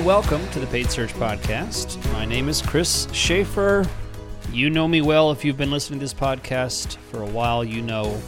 And 0.00 0.06
welcome 0.06 0.48
to 0.52 0.58
the 0.58 0.66
Paid 0.68 0.90
Search 0.90 1.12
Podcast. 1.12 2.02
My 2.14 2.24
name 2.24 2.48
is 2.48 2.62
Chris 2.62 3.06
Schaeffer. 3.12 3.86
You 4.50 4.70
know 4.70 4.88
me 4.88 5.02
well 5.02 5.30
if 5.30 5.44
you've 5.44 5.58
been 5.58 5.70
listening 5.70 5.98
to 5.98 6.04
this 6.04 6.14
podcast 6.14 6.96
for 6.96 7.20
a 7.20 7.26
while. 7.26 7.62
You 7.62 7.82
know 7.82 8.18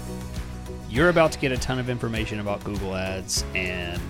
you're 0.91 1.09
about 1.09 1.33
to 1.33 1.39
get 1.39 1.51
a 1.51 1.57
ton 1.57 1.79
of 1.79 1.89
information 1.89 2.41
about 2.41 2.63
Google 2.63 2.95
Ads, 2.95 3.47
and 3.55 4.03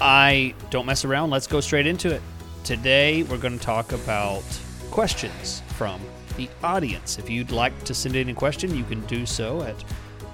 I 0.00 0.52
don't 0.70 0.84
mess 0.84 1.04
around. 1.04 1.30
Let's 1.30 1.46
go 1.46 1.60
straight 1.60 1.86
into 1.86 2.12
it. 2.12 2.22
Today, 2.64 3.22
we're 3.22 3.38
going 3.38 3.56
to 3.56 3.64
talk 3.64 3.92
about 3.92 4.42
questions 4.90 5.62
from 5.76 6.00
the 6.36 6.50
audience. 6.64 7.20
If 7.20 7.30
you'd 7.30 7.52
like 7.52 7.84
to 7.84 7.94
send 7.94 8.16
in 8.16 8.30
a 8.30 8.34
question, 8.34 8.76
you 8.76 8.82
can 8.82 9.06
do 9.06 9.26
so 9.26 9.62
at 9.62 9.76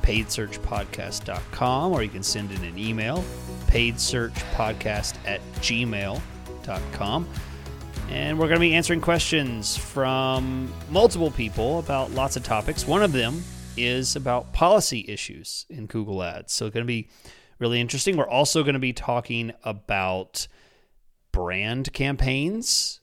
paidsearchpodcast.com 0.02 1.92
or 1.92 2.02
you 2.02 2.08
can 2.08 2.22
send 2.22 2.50
in 2.50 2.64
an 2.64 2.78
email, 2.78 3.22
paidsearchpodcast 3.72 5.14
at 5.26 5.40
gmail.com. 5.56 7.28
And 8.10 8.38
we're 8.38 8.46
going 8.46 8.56
to 8.56 8.60
be 8.60 8.74
answering 8.74 9.00
questions 9.00 9.76
from 9.76 10.70
multiple 10.90 11.30
people 11.30 11.78
about 11.78 12.10
lots 12.10 12.36
of 12.36 12.44
topics. 12.44 12.86
One 12.86 13.02
of 13.02 13.12
them 13.12 13.42
is 13.78 14.16
about 14.16 14.52
policy 14.52 15.06
issues 15.08 15.64
in 15.70 15.86
Google 15.86 16.22
Ads. 16.22 16.52
So 16.52 16.66
it's 16.66 16.74
going 16.74 16.84
to 16.84 16.86
be 16.86 17.08
really 17.58 17.80
interesting. 17.80 18.18
We're 18.18 18.28
also 18.28 18.62
going 18.62 18.74
to 18.74 18.78
be 18.78 18.92
talking 18.92 19.52
about 19.64 20.46
brand 21.32 21.94
campaigns. 21.94 23.00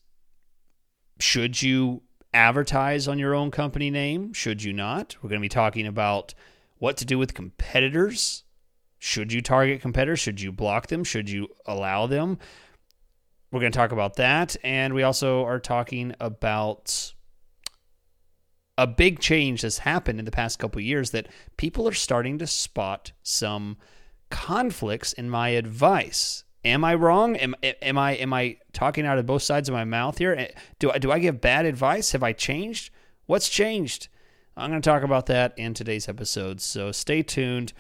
Should 1.20 1.64
you 1.64 2.04
advertise 2.32 3.08
on 3.08 3.18
your 3.18 3.34
own 3.34 3.50
company 3.50 3.90
name? 3.90 4.34
Should 4.34 4.62
you 4.62 4.74
not? 4.74 5.16
We're 5.24 5.30
going 5.30 5.42
to 5.42 5.46
be 5.46 5.50
talking 5.50 5.88
about 5.88 6.36
what 6.78 6.98
to 6.98 7.06
do 7.06 7.18
with 7.18 7.34
competitors. 7.34 8.44
Should 9.00 9.32
you 9.32 9.42
target 9.42 9.82
competitors? 9.82 10.20
Should 10.20 10.42
you 10.42 10.52
block 10.52 10.88
them? 10.88 11.04
Should 11.04 11.30
you 11.30 11.48
allow 11.66 12.06
them? 12.06 12.38
We're 13.52 13.62
going 13.62 13.72
to 13.72 13.78
talk 13.78 13.92
about 13.92 14.18
that. 14.18 14.56
And 14.64 14.94
we 14.94 15.04
also 15.04 15.44
are 15.46 15.60
talking 15.60 16.14
about 16.20 17.14
a 18.78 18.86
big 18.86 19.20
change 19.20 19.62
that's 19.62 19.80
happened 19.80 20.20
in 20.20 20.26
the 20.26 20.32
past 20.32 20.60
couple 20.60 20.82
years 20.82 21.12
that 21.12 21.28
people 21.58 21.88
are 21.88 21.94
starting 21.94 22.38
to 22.38 22.48
spot 22.48 23.12
some 23.24 23.78
conflicts 24.30 25.14
in 25.14 25.30
my 25.30 25.50
advice. 25.50 26.44
Am 26.64 26.84
I 26.84 26.94
wrong? 26.96 27.36
Am, 27.38 27.56
am 27.64 27.98
I 27.98 28.14
am 28.14 28.34
I 28.34 28.58
talking 28.74 29.06
out 29.06 29.18
of 29.18 29.26
both 29.26 29.44
sides 29.44 29.70
of 29.70 29.74
my 29.74 29.86
mouth 29.86 30.18
here? 30.18 30.36
Eh, 30.38 30.48
do 30.78 30.92
I 30.92 30.98
do 30.98 31.12
I 31.12 31.20
give 31.20 31.42
bad 31.42 31.66
advice? 31.66 32.12
Have 32.12 32.24
I 32.24 32.34
changed? 32.34 32.92
What's 33.26 33.50
changed? 33.50 34.10
I'm 34.58 34.70
going 34.70 34.82
to 34.82 34.90
talk 34.90 35.04
about 35.04 35.28
that 35.28 35.54
in 35.58 35.74
today's 35.74 36.10
episode. 36.10 36.60
So 36.60 36.92
stay 36.92 37.24
tuned. 37.24 37.72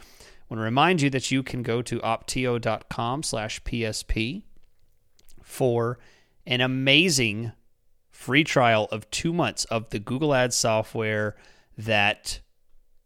Want 0.49 0.59
to 0.59 0.63
remind 0.63 1.01
you 1.01 1.11
that 1.11 1.29
you 1.29 1.43
can 1.43 1.61
go 1.61 1.81
to 1.83 1.99
opteo.com 1.99 3.23
slash 3.23 3.61
PSP 3.63 4.43
for 5.43 5.99
an 6.47 6.61
amazing 6.61 7.51
free 8.09 8.43
trial 8.43 8.87
of 8.91 9.09
two 9.11 9.31
months 9.31 9.65
of 9.65 9.91
the 9.91 9.99
Google 9.99 10.33
Ads 10.33 10.55
software 10.55 11.35
that 11.77 12.39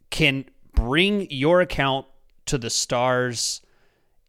can 0.09 0.45
bring 0.73 1.30
your 1.30 1.59
account 1.59 2.05
to 2.45 2.58
the 2.58 2.69
stars. 2.69 3.61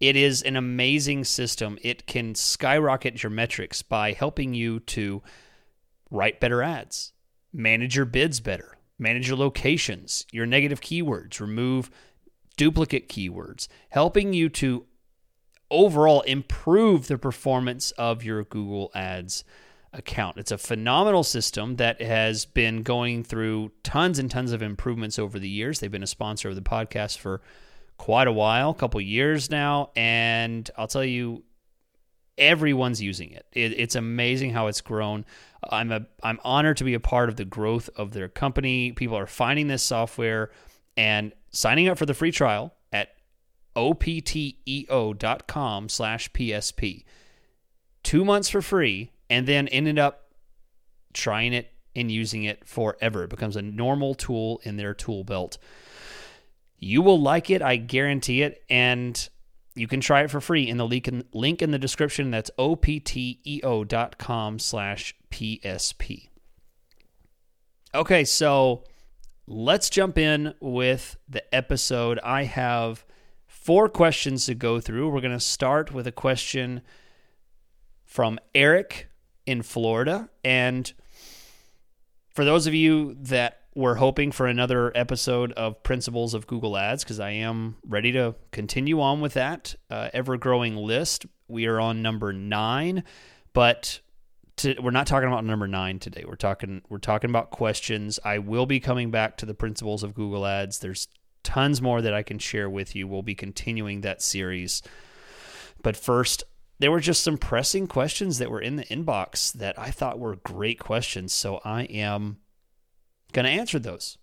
It 0.00 0.16
is 0.16 0.42
an 0.42 0.56
amazing 0.56 1.24
system. 1.24 1.78
It 1.82 2.06
can 2.06 2.34
skyrocket 2.34 3.22
your 3.22 3.30
metrics 3.30 3.80
by 3.82 4.12
helping 4.12 4.54
you 4.54 4.80
to 4.80 5.22
write 6.10 6.40
better 6.40 6.62
ads, 6.62 7.12
manage 7.52 7.96
your 7.96 8.04
bids 8.04 8.40
better, 8.40 8.76
manage 8.98 9.28
your 9.28 9.36
locations, 9.36 10.26
your 10.32 10.46
negative 10.46 10.80
keywords, 10.80 11.40
remove 11.40 11.90
duplicate 12.56 13.08
keywords, 13.08 13.68
helping 13.90 14.32
you 14.32 14.48
to 14.48 14.86
overall 15.70 16.20
improve 16.22 17.08
the 17.08 17.18
performance 17.18 17.90
of 17.92 18.22
your 18.22 18.44
Google 18.44 18.90
Ads 18.94 19.44
account. 19.92 20.36
It's 20.38 20.52
a 20.52 20.58
phenomenal 20.58 21.22
system 21.22 21.76
that 21.76 22.00
has 22.00 22.44
been 22.44 22.82
going 22.82 23.24
through 23.24 23.72
tons 23.82 24.18
and 24.18 24.30
tons 24.30 24.52
of 24.52 24.62
improvements 24.62 25.18
over 25.18 25.38
the 25.38 25.48
years. 25.48 25.80
They've 25.80 25.90
been 25.90 26.02
a 26.02 26.06
sponsor 26.06 26.48
of 26.48 26.56
the 26.56 26.62
podcast 26.62 27.18
for 27.18 27.40
quite 27.96 28.26
a 28.26 28.32
while, 28.32 28.70
a 28.70 28.74
couple 28.74 29.00
years 29.00 29.50
now, 29.50 29.90
and 29.94 30.68
I'll 30.76 30.88
tell 30.88 31.04
you, 31.04 31.44
everyone's 32.36 33.00
using 33.00 33.30
it. 33.30 33.46
it. 33.52 33.78
It's 33.78 33.94
amazing 33.94 34.50
how 34.50 34.66
it's 34.66 34.80
grown. 34.80 35.24
I'm 35.70 35.92
a 35.92 36.06
I'm 36.22 36.40
honored 36.44 36.78
to 36.78 36.84
be 36.84 36.94
a 36.94 37.00
part 37.00 37.28
of 37.28 37.36
the 37.36 37.44
growth 37.44 37.88
of 37.96 38.12
their 38.12 38.28
company. 38.28 38.92
People 38.92 39.16
are 39.16 39.26
finding 39.26 39.68
this 39.68 39.82
software 39.82 40.50
and 40.96 41.32
signing 41.54 41.88
up 41.88 41.96
for 41.96 42.06
the 42.06 42.14
free 42.14 42.32
trial 42.32 42.74
at 42.92 43.10
opteo.com 43.76 45.88
slash 45.88 46.32
PSP. 46.32 47.04
Two 48.02 48.24
months 48.24 48.48
for 48.50 48.60
free, 48.60 49.12
and 49.30 49.46
then 49.46 49.68
ended 49.68 49.98
up 49.98 50.32
trying 51.14 51.54
it 51.54 51.72
and 51.96 52.10
using 52.10 52.44
it 52.44 52.68
forever. 52.68 53.24
It 53.24 53.30
becomes 53.30 53.56
a 53.56 53.62
normal 53.62 54.14
tool 54.14 54.60
in 54.64 54.76
their 54.76 54.94
tool 54.94 55.24
belt. 55.24 55.58
You 56.78 57.02
will 57.02 57.20
like 57.20 57.50
it, 57.50 57.62
I 57.62 57.76
guarantee 57.76 58.42
it. 58.42 58.62
And 58.68 59.28
you 59.74 59.88
can 59.88 60.00
try 60.00 60.22
it 60.22 60.30
for 60.30 60.40
free 60.40 60.68
in 60.68 60.76
the 60.76 60.86
link 60.86 61.08
in, 61.08 61.24
link 61.32 61.62
in 61.62 61.70
the 61.70 61.78
description. 61.78 62.30
That's 62.30 62.50
opteo.com 62.58 64.58
slash 64.58 65.14
PSP. 65.30 66.28
Okay, 67.94 68.24
so 68.24 68.84
let's 69.46 69.90
jump 69.90 70.18
in 70.18 70.54
with 70.60 71.16
the 71.28 71.54
episode. 71.54 72.18
I 72.24 72.44
have 72.44 73.04
four 73.46 73.88
questions 73.88 74.46
to 74.46 74.54
go 74.54 74.80
through. 74.80 75.10
We're 75.10 75.20
going 75.20 75.32
to 75.32 75.40
start 75.40 75.92
with 75.92 76.06
a 76.06 76.12
question 76.12 76.82
from 78.04 78.38
Eric 78.54 79.08
in 79.46 79.62
Florida. 79.62 80.28
And 80.44 80.92
for 82.30 82.44
those 82.44 82.66
of 82.66 82.74
you 82.74 83.16
that 83.20 83.60
we're 83.74 83.96
hoping 83.96 84.30
for 84.30 84.46
another 84.46 84.92
episode 84.94 85.52
of 85.52 85.82
Principles 85.82 86.32
of 86.32 86.46
Google 86.46 86.76
Ads 86.76 87.02
because 87.02 87.18
I 87.18 87.30
am 87.30 87.76
ready 87.86 88.12
to 88.12 88.36
continue 88.52 89.00
on 89.00 89.20
with 89.20 89.34
that 89.34 89.74
uh, 89.90 90.10
ever 90.12 90.36
growing 90.36 90.76
list. 90.76 91.26
We 91.48 91.66
are 91.66 91.80
on 91.80 92.00
number 92.00 92.32
nine, 92.32 93.02
but 93.52 94.00
to, 94.56 94.76
we're 94.80 94.90
not 94.90 95.06
talking 95.06 95.28
about 95.28 95.44
number 95.44 95.66
nine 95.66 95.98
today. 95.98 96.24
We're 96.26 96.36
talking 96.36 96.82
we're 96.88 96.98
talking 96.98 97.30
about 97.30 97.50
questions. 97.50 98.18
I 98.24 98.38
will 98.38 98.66
be 98.66 98.80
coming 98.80 99.10
back 99.10 99.36
to 99.38 99.46
the 99.46 99.54
Principles 99.54 100.02
of 100.02 100.14
Google 100.14 100.46
Ads. 100.46 100.78
There's 100.78 101.08
tons 101.42 101.82
more 101.82 102.00
that 102.00 102.14
I 102.14 102.22
can 102.22 102.38
share 102.38 102.70
with 102.70 102.94
you. 102.94 103.06
We'll 103.06 103.22
be 103.22 103.34
continuing 103.34 104.00
that 104.02 104.22
series, 104.22 104.82
but 105.82 105.96
first. 105.96 106.44
There 106.80 106.90
were 106.90 107.00
just 107.00 107.22
some 107.22 107.38
pressing 107.38 107.86
questions 107.86 108.38
that 108.38 108.50
were 108.50 108.60
in 108.60 108.74
the 108.74 108.84
inbox 108.86 109.52
that 109.52 109.78
I 109.78 109.92
thought 109.92 110.18
were 110.18 110.34
great 110.34 110.80
questions. 110.80 111.32
So 111.32 111.60
I 111.64 111.84
am 111.84 112.38
going 113.32 113.44
to 113.44 113.50
answer 113.50 113.78
those. 113.78 114.18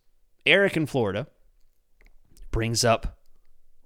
Eric 0.45 0.75
in 0.75 0.85
Florida 0.85 1.27
brings 2.51 2.83
up 2.83 3.19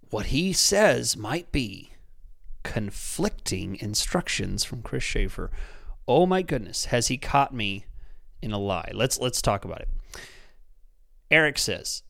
what 0.09 0.27
he 0.27 0.51
says 0.51 1.15
might 1.15 1.51
be 1.51 1.91
conflicting 2.63 3.77
instructions 3.79 4.63
from 4.63 4.81
Chris 4.81 5.03
Schaeffer. 5.03 5.51
Oh 6.07 6.25
my 6.25 6.41
goodness, 6.41 6.85
has 6.85 7.07
he 7.07 7.17
caught 7.17 7.53
me 7.53 7.85
in 8.41 8.51
a 8.51 8.59
lie? 8.59 8.91
Let's 8.93 9.19
let's 9.19 9.41
talk 9.41 9.65
about 9.65 9.81
it. 9.81 9.89
Eric 11.31 11.57
says, 11.57 12.03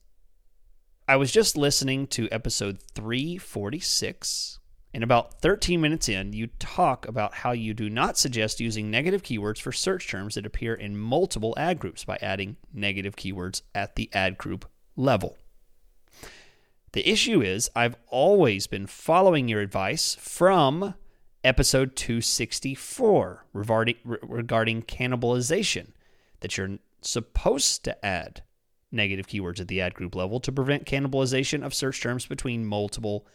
I 1.07 1.15
was 1.15 1.31
just 1.31 1.55
listening 1.55 2.07
to 2.07 2.27
episode 2.31 2.79
346 2.93 4.59
and 4.95 5.03
about 5.03 5.41
13 5.41 5.81
minutes 5.81 6.07
in, 6.07 6.31
you 6.31 6.47
talk 6.57 7.05
about 7.05 7.33
how 7.33 7.51
you 7.51 7.73
do 7.73 7.89
not 7.89 8.17
suggest 8.17 8.61
using 8.61 8.89
negative 8.89 9.23
keywords 9.23 9.59
for 9.59 9.73
search 9.73 10.07
terms 10.07 10.35
that 10.35 10.45
appear 10.45 10.73
in 10.73 10.97
multiple 10.97 11.53
ad 11.57 11.79
groups 11.79 12.05
by 12.05 12.17
adding 12.21 12.55
negative 12.73 13.17
keywords 13.17 13.61
at 13.75 13.97
the 13.97 14.09
ad 14.13 14.37
group 14.37 14.65
level. 14.95 15.37
The 16.93 17.09
issue 17.09 17.41
is, 17.41 17.69
I've 17.75 17.97
always 18.07 18.67
been 18.67 18.87
following 18.87 19.49
your 19.49 19.59
advice 19.59 20.15
from 20.15 20.93
episode 21.45 21.95
264 21.95 23.45
regarding, 23.53 23.95
regarding 24.03 24.81
cannibalization, 24.81 25.91
that 26.41 26.57
you're 26.57 26.79
supposed 27.01 27.83
to 27.83 28.05
add 28.05 28.41
negative 28.91 29.27
keywords 29.27 29.59
at 29.59 29.67
the 29.67 29.79
ad 29.79 29.93
group 29.93 30.15
level 30.15 30.39
to 30.39 30.51
prevent 30.51 30.85
cannibalization 30.85 31.63
of 31.63 31.73
search 31.73 32.01
terms 32.01 32.25
between 32.25 32.65
multiple 32.65 33.25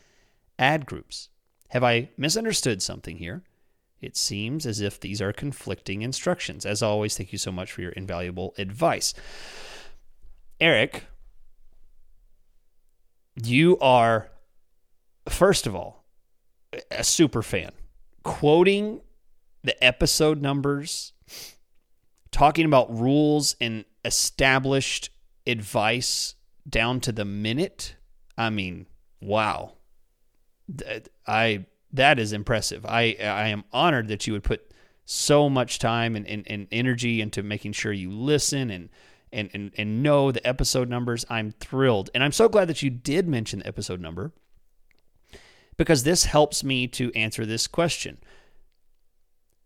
ad 0.58 0.86
groups. 0.86 1.28
Have 1.68 1.84
I 1.84 2.08
misunderstood 2.16 2.82
something 2.82 3.18
here? 3.18 3.42
It 4.00 4.16
seems 4.16 4.66
as 4.66 4.80
if 4.80 4.98
these 4.98 5.20
are 5.20 5.32
conflicting 5.32 6.02
instructions. 6.02 6.66
As 6.66 6.82
always, 6.82 7.16
thank 7.16 7.32
you 7.32 7.38
so 7.38 7.52
much 7.52 7.70
for 7.70 7.82
your 7.82 7.92
invaluable 7.92 8.54
advice. 8.58 9.14
Eric, 10.58 11.04
you 13.42 13.78
are, 13.78 14.30
first 15.28 15.66
of 15.66 15.76
all, 15.76 16.04
a 16.90 17.04
super 17.04 17.42
fan. 17.42 17.72
Quoting 18.22 19.00
the 19.62 19.82
episode 19.82 20.40
numbers, 20.40 21.12
talking 22.30 22.64
about 22.64 22.96
rules 22.96 23.56
and 23.60 23.84
established 24.04 25.10
advice 25.46 26.34
down 26.68 27.00
to 27.00 27.12
the 27.12 27.24
minute. 27.24 27.96
I 28.36 28.50
mean, 28.50 28.86
wow. 29.20 29.72
I 31.26 31.66
that 31.92 32.18
is 32.18 32.32
impressive. 32.32 32.86
I 32.86 33.16
I 33.20 33.48
am 33.48 33.64
honored 33.72 34.08
that 34.08 34.26
you 34.26 34.32
would 34.32 34.44
put 34.44 34.70
so 35.04 35.48
much 35.48 35.80
time 35.80 36.14
and, 36.14 36.26
and, 36.26 36.44
and 36.46 36.68
energy 36.70 37.20
into 37.20 37.42
making 37.42 37.72
sure 37.72 37.92
you 37.92 38.10
listen 38.10 38.70
and 38.70 38.88
and, 39.32 39.50
and 39.52 39.72
and 39.76 40.02
know 40.02 40.30
the 40.30 40.46
episode 40.46 40.88
numbers. 40.88 41.24
I'm 41.28 41.52
thrilled. 41.52 42.10
And 42.14 42.22
I'm 42.22 42.32
so 42.32 42.48
glad 42.48 42.68
that 42.68 42.82
you 42.82 42.90
did 42.90 43.28
mention 43.28 43.60
the 43.60 43.66
episode 43.66 44.00
number 44.00 44.32
because 45.80 46.02
this 46.02 46.24
helps 46.26 46.62
me 46.62 46.86
to 46.86 47.10
answer 47.14 47.46
this 47.46 47.66
question. 47.66 48.18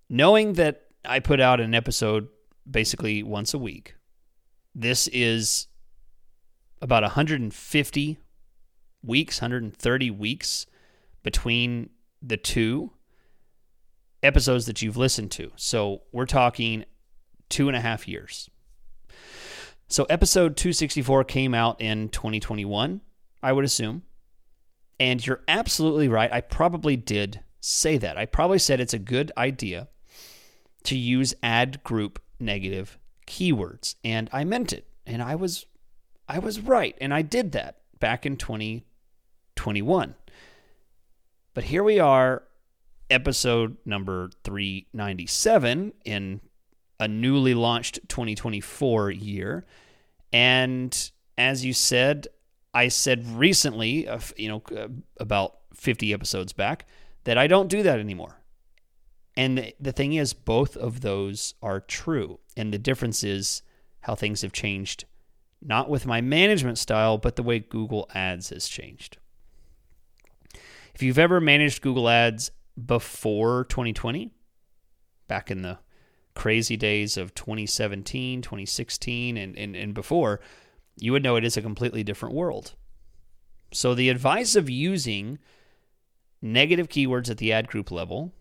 Knowing 0.09 0.53
that 0.53 0.83
I 1.05 1.19
put 1.19 1.41
out 1.41 1.59
an 1.59 1.75
episode 1.75 2.29
basically 2.71 3.25
once 3.25 3.53
a 3.53 3.59
week, 3.59 3.97
this 4.77 5.09
is 5.09 5.67
about 6.81 7.03
150 7.03 8.19
weeks, 9.03 9.41
130 9.41 10.11
weeks 10.13 10.67
between 11.25 11.91
the 12.23 12.37
two 12.37 12.93
episodes 14.23 14.67
that 14.67 14.83
you've 14.83 14.97
listened 14.97 15.33
to. 15.33 15.51
So 15.57 16.03
we're 16.13 16.27
talking 16.27 16.85
two 17.49 17.67
and 17.67 17.77
a 17.77 17.81
half 17.81 18.07
years. 18.07 18.49
So 19.89 20.05
episode 20.05 20.57
264 20.57 21.25
came 21.25 21.55
out 21.55 21.81
in 21.81 22.09
2021, 22.09 23.01
I 23.43 23.53
would 23.53 23.65
assume. 23.65 24.05
And 25.01 25.25
you're 25.27 25.43
absolutely 25.49 26.09
right. 26.09 26.33
I 26.33 26.41
probably 26.41 26.97
did 26.97 27.41
say 27.61 27.99
that. 27.99 28.17
I 28.17 28.27
probably 28.27 28.59
said 28.59 28.81
it's 28.81 28.95
a 28.95 28.99
good 28.99 29.33
idea 29.37 29.89
to 30.85 30.97
use 30.97 31.35
ad 31.43 31.83
group 31.83 32.21
negative 32.39 32.99
keywords 33.27 33.95
and 34.05 34.29
I 34.33 34.45
meant 34.45 34.73
it 34.73 34.87
and 35.07 35.23
I 35.23 35.35
was 35.35 35.67
I 36.29 36.39
was 36.39 36.61
right 36.61 36.97
and 37.01 37.13
I 37.13 37.23
did 37.23 37.53
that 37.53 37.79
back 38.01 38.27
in 38.27 38.37
2021. 38.37 40.15
But 41.55 41.65
here 41.65 41.83
we 41.83 41.99
are 41.99 42.43
episode 43.11 43.77
number 43.85 44.31
397 44.45 45.93
in 46.05 46.41
a 46.99 47.09
newly 47.09 47.55
launched 47.55 48.01
2024 48.09 49.11
year 49.11 49.67
and 50.33 51.11
as 51.37 51.65
you 51.65 51.73
said 51.73 52.27
I 52.75 52.89
said 52.89 53.27
recently 53.27 54.07
uh, 54.09 54.21
you 54.37 54.49
know 54.49 54.63
uh, 54.77 54.89
about 55.19 55.59
50 55.75 56.13
episodes 56.13 56.53
back 56.53 56.87
that 57.25 57.39
I 57.39 57.47
don't 57.47 57.69
do 57.69 57.83
that 57.83 57.99
anymore. 57.99 58.41
And 59.37 59.59
the, 59.59 59.75
the 59.81 59.93
thing 59.93 60.13
is, 60.15 60.33
both 60.33 60.77
of 60.77 61.01
those 61.01 61.55
are 61.63 61.81
true. 61.81 62.39
And 62.57 62.73
the 62.73 62.79
difference 62.79 63.25
is 63.25 63.63
how 64.01 64.15
things 64.15 64.43
have 64.43 64.53
changed, 64.53 65.05
not 65.61 65.89
with 65.89 66.07
my 66.07 66.21
management 66.21 66.79
style, 66.79 67.19
but 67.19 67.37
the 67.37 67.43
way 67.43 67.59
Google 67.59 68.09
Ads 68.15 68.51
has 68.51 68.69
changed. 68.69 69.19
If 70.95 71.03
you've 71.03 71.19
ever 71.19 71.41
managed 71.41 71.83
Google 71.83 72.09
Ads 72.09 72.53
before 72.87 73.65
2020, 73.65 74.31
back 75.27 75.51
in 75.51 75.63
the 75.63 75.79
crazy 76.35 76.77
days 76.77 77.17
of 77.17 77.35
2017, 77.35 78.43
2016, 78.43 79.37
and, 79.37 79.59
and, 79.59 79.75
and 79.75 79.95
before, 79.95 80.41
you 80.97 81.13
would 81.13 81.23
know 81.23 81.37
it 81.37 81.45
is 81.45 81.57
a 81.57 81.63
completely 81.63 82.03
different 82.03 82.35
world. 82.35 82.75
So, 83.73 83.95
the 83.95 84.09
advice 84.09 84.55
of 84.55 84.71
using 84.71 85.39
negative 86.41 86.89
keywords 86.89 87.31
at 87.31 87.39
the 87.39 87.53
ad 87.53 87.67
group 87.67 87.91
level 87.91 88.33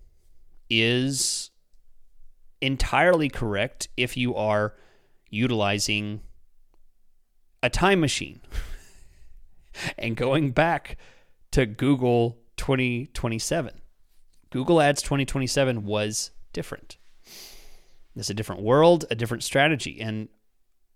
is 0.69 1.51
entirely 2.61 3.29
correct 3.29 3.88
if 3.97 4.15
you 4.15 4.35
are 4.35 4.75
utilizing 5.29 6.21
a 7.63 7.69
time 7.69 8.00
machine 8.00 8.41
and 9.97 10.15
going 10.15 10.51
back 10.51 10.97
to 11.51 11.65
Google 11.65 12.38
2027. 12.57 13.81
Google 14.49 14.81
Ads 14.81 15.01
2027 15.01 15.83
was 15.83 16.31
different. 16.51 16.97
It's 18.15 18.29
a 18.29 18.33
different 18.33 18.61
world, 18.61 19.06
a 19.09 19.15
different 19.15 19.44
strategy. 19.44 19.99
And 19.99 20.29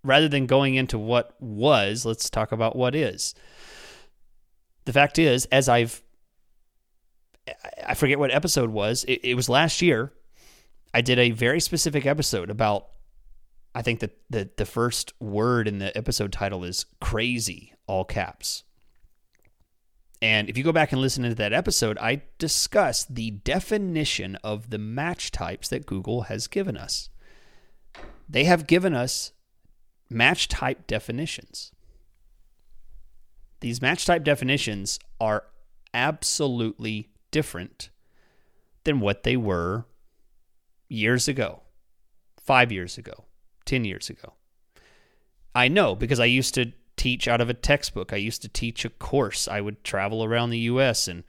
rather 0.08 0.28
than 0.28 0.46
going 0.46 0.76
into 0.76 0.98
what 0.98 1.36
was, 1.40 2.06
let's 2.06 2.30
talk 2.30 2.52
about 2.52 2.76
what 2.76 2.96
is. 2.96 3.36
The 4.86 4.94
fact 4.94 5.20
is, 5.20 5.46
as 5.46 5.68
I've 5.68 6.02
I 7.86 7.94
forget 7.94 8.20
what 8.20 8.32
episode 8.32 8.70
was. 8.70 9.04
It, 9.06 9.22
it, 9.24 9.36
was 9.36 9.50
last 9.50 9.82
year. 9.82 10.12
I 10.94 11.02
did 11.02 11.20
a 11.20 11.32
very 11.32 11.60
specific 11.60 12.06
episode 12.06 12.50
about. 12.50 12.88
I 13.76 13.82
think 13.82 14.00
that 14.00 14.18
the 14.30 14.50
the 14.58 14.66
first 14.66 15.14
word 15.20 15.68
in 15.68 15.78
the 15.80 15.96
episode 15.96 16.32
title 16.32 16.64
is 16.64 16.86
crazy, 17.00 17.74
all 17.86 18.04
caps. 18.04 18.64
And 20.20 20.50
if 20.50 20.58
you 20.58 20.64
go 20.64 20.72
back 20.72 20.92
and 20.92 21.00
listen 21.00 21.24
to 21.24 21.36
that 21.36 21.54
episode, 21.54 21.98
I 22.00 22.24
discuss 22.40 23.06
the 23.06 23.32
definition 23.32 24.36
of 24.38 24.72
the 24.72 24.80
match 24.80 25.32
types 25.32 25.70
that 25.70 25.86
Google 25.86 26.24
has 26.24 26.48
given 26.48 26.76
us. 26.76 27.10
They 28.28 28.46
have 28.46 28.66
given 28.66 28.96
us 28.96 29.34
match 30.10 30.48
type 30.48 30.88
definitions. 30.88 31.72
These 33.60 33.82
match 33.82 34.06
type 34.06 34.24
definitions 34.24 35.00
are 35.20 35.44
absolutely 35.94 37.10
different 37.32 37.90
than 38.84 39.00
what 39.00 39.24
they 39.24 39.36
were 39.36 39.86
years 40.88 41.28
ago, 41.28 41.64
five 42.40 42.72
years 42.72 42.98
ago, 42.98 43.26
10 43.66 43.84
years 43.84 44.10
ago. 44.10 44.34
I 45.54 45.68
know 45.68 45.96
because 45.96 46.20
I 46.20 46.26
used 46.26 46.54
to 46.54 46.72
teach 46.98 47.28
out 47.28 47.42
of 47.42 47.50
a 47.50 47.54
textbook. 47.54 48.14
I 48.14 48.18
used 48.18 48.42
to 48.44 48.50
teach 48.50 48.86
a 48.86 48.90
course. 48.90 49.48
I 49.48 49.62
would 49.62 49.84
travel 49.84 50.24
around 50.24 50.50
the 50.50 50.60
US 50.60 51.08
and 51.08 51.24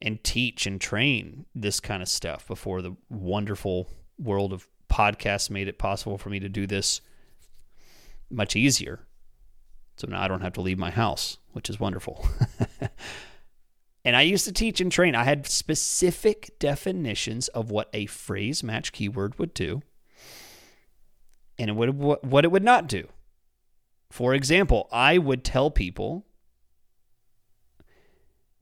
and 0.00 0.22
teach 0.22 0.64
and 0.64 0.80
train 0.80 1.44
this 1.56 1.80
kind 1.80 2.02
of 2.02 2.08
stuff 2.08 2.46
before 2.46 2.82
the 2.82 2.94
wonderful 3.10 3.90
world 4.16 4.52
of 4.52 4.68
podcasts 4.88 5.50
made 5.50 5.66
it 5.66 5.76
possible 5.76 6.16
for 6.16 6.30
me 6.30 6.38
to 6.38 6.48
do 6.48 6.68
this 6.68 7.00
much 8.30 8.56
easier. 8.56 9.00
So 9.96 10.06
now 10.06 10.22
I 10.22 10.28
don't 10.28 10.42
have 10.42 10.52
to 10.54 10.60
leave 10.60 10.78
my 10.78 10.90
house, 10.90 11.38
which 11.52 11.68
is 11.68 11.80
wonderful. 11.80 12.26
And 14.08 14.16
I 14.16 14.22
used 14.22 14.46
to 14.46 14.52
teach 14.52 14.80
and 14.80 14.90
train. 14.90 15.14
I 15.14 15.24
had 15.24 15.46
specific 15.46 16.58
definitions 16.58 17.48
of 17.48 17.70
what 17.70 17.90
a 17.92 18.06
phrase 18.06 18.62
match 18.62 18.90
keyword 18.90 19.38
would 19.38 19.52
do 19.52 19.82
and 21.58 21.76
what, 21.76 22.44
it 22.44 22.50
would 22.50 22.64
not 22.64 22.86
do. 22.86 23.08
For 24.10 24.32
example, 24.32 24.88
I 24.90 25.18
would 25.18 25.44
tell 25.44 25.70
people 25.70 26.24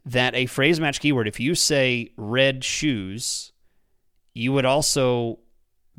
that 0.05 0.35
a 0.35 0.47
phrase 0.47 0.81
match 0.81 0.99
keyword, 0.99 1.29
if 1.29 1.39
you 1.39 1.55
say 1.55 2.11
red 2.17 2.65
shoes, 2.65 3.53
you 4.35 4.53
would 4.53 4.65
also 4.65 5.39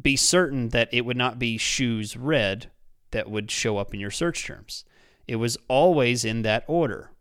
be 0.01 0.17
certain 0.17 0.69
that 0.69 0.89
it 0.91 1.05
would 1.05 1.15
not 1.15 1.39
be 1.39 1.57
shoes 1.57 2.17
red 2.17 2.69
that 3.11 3.29
would 3.29 3.51
show 3.51 3.77
up 3.77 3.93
in 3.93 3.99
your 3.99 4.11
search 4.11 4.45
terms. 4.45 4.85
It 5.27 5.37
was 5.37 5.57
always 5.67 6.23
in 6.23 6.41
that 6.43 6.63
order 6.67 7.11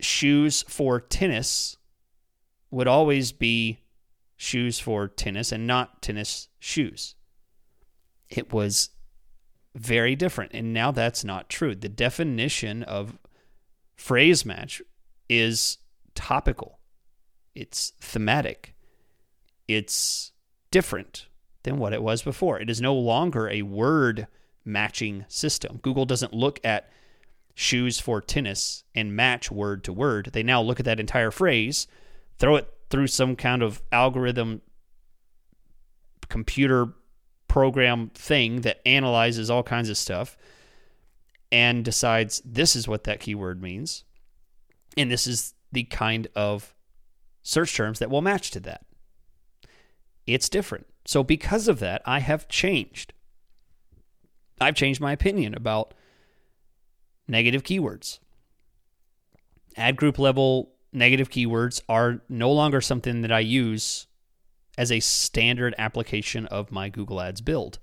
shoes 0.00 0.64
for 0.68 1.00
tennis 1.00 1.76
would 2.70 2.86
always 2.86 3.32
be 3.32 3.80
shoes 4.36 4.78
for 4.78 5.08
tennis 5.08 5.52
and 5.52 5.66
not 5.66 6.02
tennis 6.02 6.48
shoes. 6.58 7.14
It 8.28 8.52
was 8.52 8.90
very 9.74 10.14
different. 10.14 10.52
And 10.54 10.72
now 10.72 10.90
that's 10.90 11.24
not 11.24 11.48
true. 11.48 11.74
The 11.74 11.88
definition 11.88 12.82
of 12.82 13.18
phrase 13.96 14.44
match 14.44 14.82
is 15.28 15.78
topical, 16.14 16.78
it's 17.54 17.92
thematic, 18.00 18.74
it's 19.66 20.32
different 20.70 21.26
than 21.68 21.78
what 21.78 21.92
it 21.92 22.02
was 22.02 22.22
before. 22.22 22.58
It 22.58 22.70
is 22.70 22.80
no 22.80 22.94
longer 22.94 23.48
a 23.48 23.60
word 23.60 24.26
matching 24.64 25.26
system. 25.28 25.78
Google 25.82 26.06
doesn't 26.06 26.32
look 26.32 26.58
at 26.64 26.90
shoes 27.54 28.00
for 28.00 28.22
tennis 28.22 28.84
and 28.94 29.14
match 29.14 29.50
word 29.50 29.84
to 29.84 29.92
word. 29.92 30.30
They 30.32 30.42
now 30.42 30.62
look 30.62 30.80
at 30.80 30.86
that 30.86 30.98
entire 30.98 31.30
phrase, 31.30 31.86
throw 32.38 32.56
it 32.56 32.72
through 32.88 33.08
some 33.08 33.36
kind 33.36 33.62
of 33.62 33.82
algorithm 33.92 34.62
computer 36.30 36.94
program 37.48 38.10
thing 38.14 38.62
that 38.62 38.80
analyzes 38.86 39.50
all 39.50 39.62
kinds 39.62 39.90
of 39.90 39.98
stuff 39.98 40.38
and 41.52 41.84
decides 41.84 42.40
this 42.46 42.74
is 42.76 42.88
what 42.88 43.04
that 43.04 43.20
keyword 43.20 43.60
means. 43.60 44.04
And 44.96 45.10
this 45.10 45.26
is 45.26 45.52
the 45.70 45.84
kind 45.84 46.28
of 46.34 46.74
search 47.42 47.74
terms 47.74 47.98
that 47.98 48.10
will 48.10 48.22
match 48.22 48.50
to 48.52 48.60
that. 48.60 48.86
It's 50.26 50.48
different. 50.48 50.86
So, 51.08 51.24
because 51.24 51.68
of 51.68 51.78
that, 51.78 52.02
I 52.04 52.18
have 52.18 52.48
changed. 52.48 53.14
I've 54.60 54.74
changed 54.74 55.00
my 55.00 55.12
opinion 55.12 55.54
about 55.54 55.94
negative 57.26 57.62
keywords. 57.62 58.18
Ad 59.74 59.96
group 59.96 60.18
level 60.18 60.74
negative 60.92 61.30
keywords 61.30 61.80
are 61.88 62.20
no 62.28 62.52
longer 62.52 62.82
something 62.82 63.22
that 63.22 63.32
I 63.32 63.38
use 63.38 64.06
as 64.76 64.92
a 64.92 65.00
standard 65.00 65.74
application 65.78 66.44
of 66.44 66.70
my 66.70 66.90
Google 66.90 67.22
Ads 67.22 67.40
build. 67.40 67.78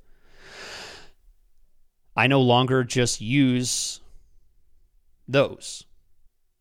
I 2.16 2.28
no 2.28 2.42
longer 2.42 2.84
just 2.84 3.22
use 3.22 4.02
those. 5.28 5.84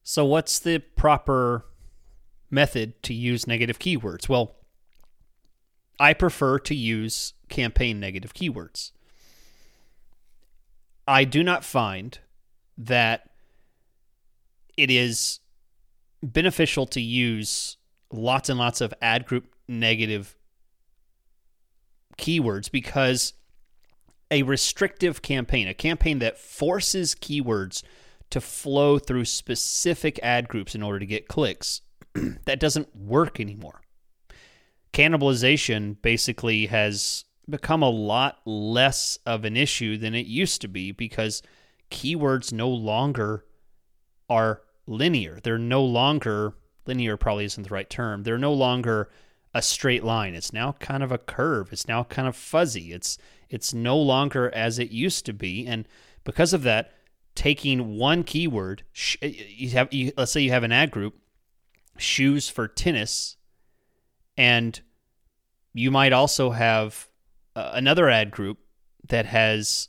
So, 0.03 0.25
what's 0.25 0.59
the 0.61 0.79
proper 0.79 1.67
method 2.51 3.03
to 3.03 3.13
use 3.13 3.47
negative 3.47 3.79
keywords? 3.79 4.31
Well, 4.31 4.57
I 5.99 6.13
prefer 6.13 6.59
to 6.61 6.75
use 6.75 7.35
campaign 7.49 8.01
negative 8.01 8.35
keywords. 8.35 8.93
I 11.07 11.25
do 11.25 11.43
not 11.43 11.65
find 11.65 12.19
that 12.79 13.31
it 14.77 14.91
is 14.91 15.41
beneficial 16.23 16.87
to 16.87 17.01
use 17.01 17.77
lots 18.11 18.49
and 18.49 18.59
lots 18.59 18.81
of 18.81 18.95
ad 19.01 19.27
group 19.27 19.55
negative 19.69 20.37
keywords 22.19 22.71
because 22.71 23.35
a 24.31 24.43
restrictive 24.43 25.23
campaign, 25.23 25.69
a 25.69 25.75
campaign 25.75 26.19
that 26.21 26.39
forces 26.39 27.15
keywords 27.15 27.83
to 28.31 28.41
flow 28.41 28.99
through 28.99 29.27
specific 29.27 30.19
ad 30.23 30.49
groups 30.49 30.75
in 30.75 30.83
order 30.83 30.99
to 30.99 31.07
get 31.07 31.29
clicks, 31.29 31.83
that 32.47 32.59
doesn't 32.59 32.97
work 32.97 33.39
anymore. 33.39 33.84
Cannibalization 34.95 36.01
basically 36.03 36.67
has 36.67 37.25
become 37.51 37.83
a 37.83 37.91
lot 37.91 38.39
less 38.47 39.19
of 39.27 39.45
an 39.45 39.57
issue 39.57 39.99
than 39.99 40.15
it 40.15 40.27
used 40.27 40.61
to 40.61 40.69
be 40.69 40.93
because 40.93 41.43
keywords 41.91 42.53
no 42.53 42.69
longer 42.69 43.45
are 44.31 44.63
linear. 44.87 45.41
They're 45.43 45.59
no 45.59 45.85
longer 45.85 46.55
linear 46.87 47.17
probably 47.17 47.45
isn't 47.45 47.65
the 47.65 47.75
right 47.75 47.91
term. 47.91 48.23
They're 48.23 48.39
no 48.39 48.53
longer 48.53 49.11
a 49.53 49.63
straight 49.63 50.05
line. 50.05 50.35
It's 50.37 50.53
now 50.53 50.77
kind 50.79 51.03
of 51.03 51.11
a 51.11 51.19
curve. 51.19 51.73
It's 51.73 51.89
now 51.89 52.05
kind 52.05 52.29
of 52.29 52.37
fuzzy. 52.37 52.93
It's 52.93 53.19
it's 53.51 53.75
no 53.75 53.97
longer 53.97 54.49
as 54.55 54.79
it 54.79 54.91
used 54.93 55.27
to 55.27 55.33
be 55.33 55.67
and 55.67 55.89
because 56.23 56.53
of 56.53 56.63
that 56.63 56.93
taking 57.35 57.97
one 57.99 58.23
keyword 58.23 58.85
you 59.21 59.71
have 59.71 59.93
you, 59.93 60.13
let's 60.17 60.31
say 60.31 60.41
you 60.41 60.51
have 60.51 60.63
an 60.63 60.73
ad 60.73 60.93
group 60.93 61.15
shoes 61.99 62.49
for 62.49 62.69
tennis 62.69 63.37
and 64.37 64.81
you 65.73 65.91
might 65.91 66.13
also 66.13 66.51
have 66.51 67.09
uh, 67.57 67.73
another 67.75 68.09
ad 68.09 68.31
group 68.31 68.59
that 69.09 69.27
has 69.27 69.89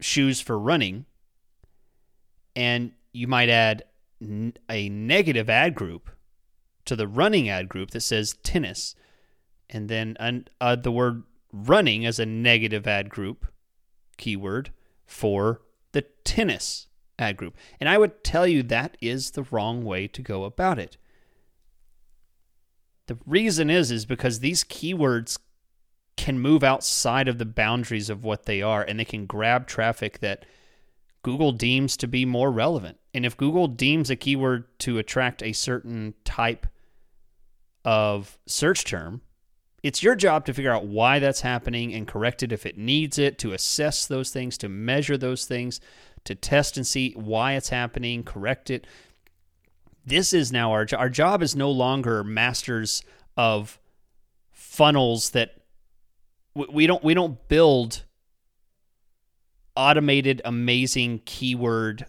shoes 0.00 0.40
for 0.40 0.58
running 0.58 1.06
and 2.54 2.92
you 3.12 3.26
might 3.26 3.48
add 3.48 3.84
n- 4.20 4.54
a 4.68 4.88
negative 4.88 5.48
ad 5.48 5.74
group 5.74 6.10
to 6.84 6.96
the 6.96 7.06
running 7.06 7.48
ad 7.48 7.68
group 7.68 7.90
that 7.92 8.00
says 8.00 8.34
tennis, 8.42 8.94
and 9.70 9.88
then 9.88 10.16
un- 10.18 10.48
uh, 10.60 10.76
the 10.76 10.92
word 10.92 11.22
running 11.52 12.04
as 12.04 12.18
a 12.18 12.26
negative 12.26 12.86
ad 12.86 13.08
group 13.08 13.46
keyword 14.16 14.70
for 15.06 15.62
the 15.92 16.02
tennis 16.24 16.88
ad 17.18 17.36
group. 17.36 17.56
And 17.78 17.88
I 17.88 17.98
would 17.98 18.24
tell 18.24 18.46
you 18.46 18.62
that 18.64 18.96
is 19.00 19.32
the 19.32 19.44
wrong 19.44 19.84
way 19.84 20.08
to 20.08 20.22
go 20.22 20.44
about 20.44 20.78
it. 20.78 20.96
The 23.06 23.18
reason 23.26 23.70
is 23.70 23.90
is 23.90 24.06
because 24.06 24.40
these 24.40 24.64
keywords 24.64 25.38
can 26.16 26.38
move 26.38 26.62
outside 26.62 27.28
of 27.28 27.38
the 27.38 27.44
boundaries 27.44 28.10
of 28.10 28.24
what 28.24 28.44
they 28.46 28.62
are 28.62 28.82
and 28.82 28.98
they 28.98 29.04
can 29.04 29.26
grab 29.26 29.66
traffic 29.66 30.20
that 30.20 30.44
Google 31.22 31.52
deems 31.52 31.96
to 31.98 32.06
be 32.06 32.24
more 32.24 32.50
relevant. 32.50 32.98
And 33.14 33.24
if 33.24 33.36
Google 33.36 33.68
deems 33.68 34.10
a 34.10 34.16
keyword 34.16 34.78
to 34.80 34.98
attract 34.98 35.42
a 35.42 35.52
certain 35.52 36.14
type 36.24 36.66
of 37.84 38.38
search 38.46 38.84
term, 38.84 39.22
it's 39.82 40.02
your 40.02 40.14
job 40.14 40.46
to 40.46 40.54
figure 40.54 40.72
out 40.72 40.86
why 40.86 41.18
that's 41.18 41.40
happening 41.40 41.92
and 41.92 42.06
correct 42.06 42.42
it 42.42 42.52
if 42.52 42.66
it 42.66 42.78
needs 42.78 43.18
it, 43.18 43.38
to 43.38 43.52
assess 43.52 44.06
those 44.06 44.30
things, 44.30 44.56
to 44.58 44.68
measure 44.68 45.16
those 45.16 45.44
things, 45.44 45.80
to 46.24 46.34
test 46.34 46.76
and 46.76 46.86
see 46.86 47.12
why 47.16 47.54
it's 47.54 47.70
happening, 47.70 48.22
correct 48.22 48.70
it. 48.70 48.86
This 50.04 50.32
is 50.32 50.50
now 50.50 50.72
our 50.72 50.86
our 50.96 51.08
job 51.08 51.42
is 51.42 51.54
no 51.54 51.70
longer 51.70 52.24
masters 52.24 53.02
of 53.36 53.78
funnels 54.50 55.30
that 55.30 55.54
we 56.54 56.86
don't 56.86 57.02
we 57.04 57.14
don't 57.14 57.46
build 57.48 58.04
automated, 59.76 60.42
amazing 60.44 61.22
keyword 61.24 62.06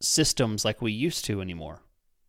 systems 0.00 0.64
like 0.64 0.82
we 0.82 0.92
used 0.92 1.24
to 1.26 1.40
anymore. 1.40 1.82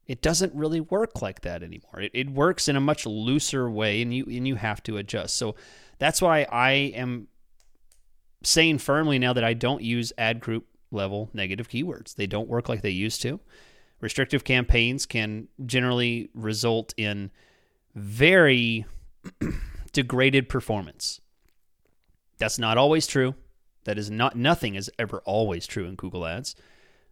It 0.06 0.22
doesn't 0.22 0.56
really 0.56 0.80
work 0.80 1.22
like 1.22 1.42
that 1.42 1.62
anymore. 1.64 2.00
It, 2.00 2.12
it 2.14 2.30
works 2.30 2.70
in 2.70 2.78
a 2.78 2.82
much 2.82 3.06
looser 3.06 3.70
way, 3.70 4.02
and 4.02 4.14
you 4.14 4.26
and 4.26 4.48
you 4.48 4.56
have 4.56 4.82
to 4.84 4.98
adjust. 4.98 5.36
So 5.36 5.56
that's 6.00 6.22
why 6.22 6.48
I 6.52 6.72
am 6.72 7.28
saying 8.44 8.78
firmly 8.78 9.20
now 9.20 9.34
that 9.34 9.44
I 9.44 9.54
don't 9.54 9.82
use 9.82 10.14
ad 10.18 10.40
group 10.40 10.66
level 10.92 11.30
negative 11.34 11.68
keywords. 11.68 12.16
They 12.16 12.28
don't 12.28 12.48
work 12.48 12.70
like 12.70 12.82
they 12.82 12.90
used 12.90 13.22
to. 13.24 13.40
Restrictive 14.00 14.44
campaigns 14.44 15.06
can 15.06 15.48
generally 15.66 16.30
result 16.34 16.94
in 16.98 17.32
very 17.96 18.86
degraded 19.92 20.50
performance. 20.50 21.20
That's 22.38 22.60
not 22.60 22.78
always 22.78 23.08
true. 23.08 23.36
That 23.86 23.98
is 23.98 24.12
not 24.12 24.36
nothing 24.36 24.76
is 24.76 24.92
ever 25.00 25.20
always 25.26 25.66
true 25.66 25.86
in 25.86 25.96
Google 25.96 26.26
Ads. 26.26 26.56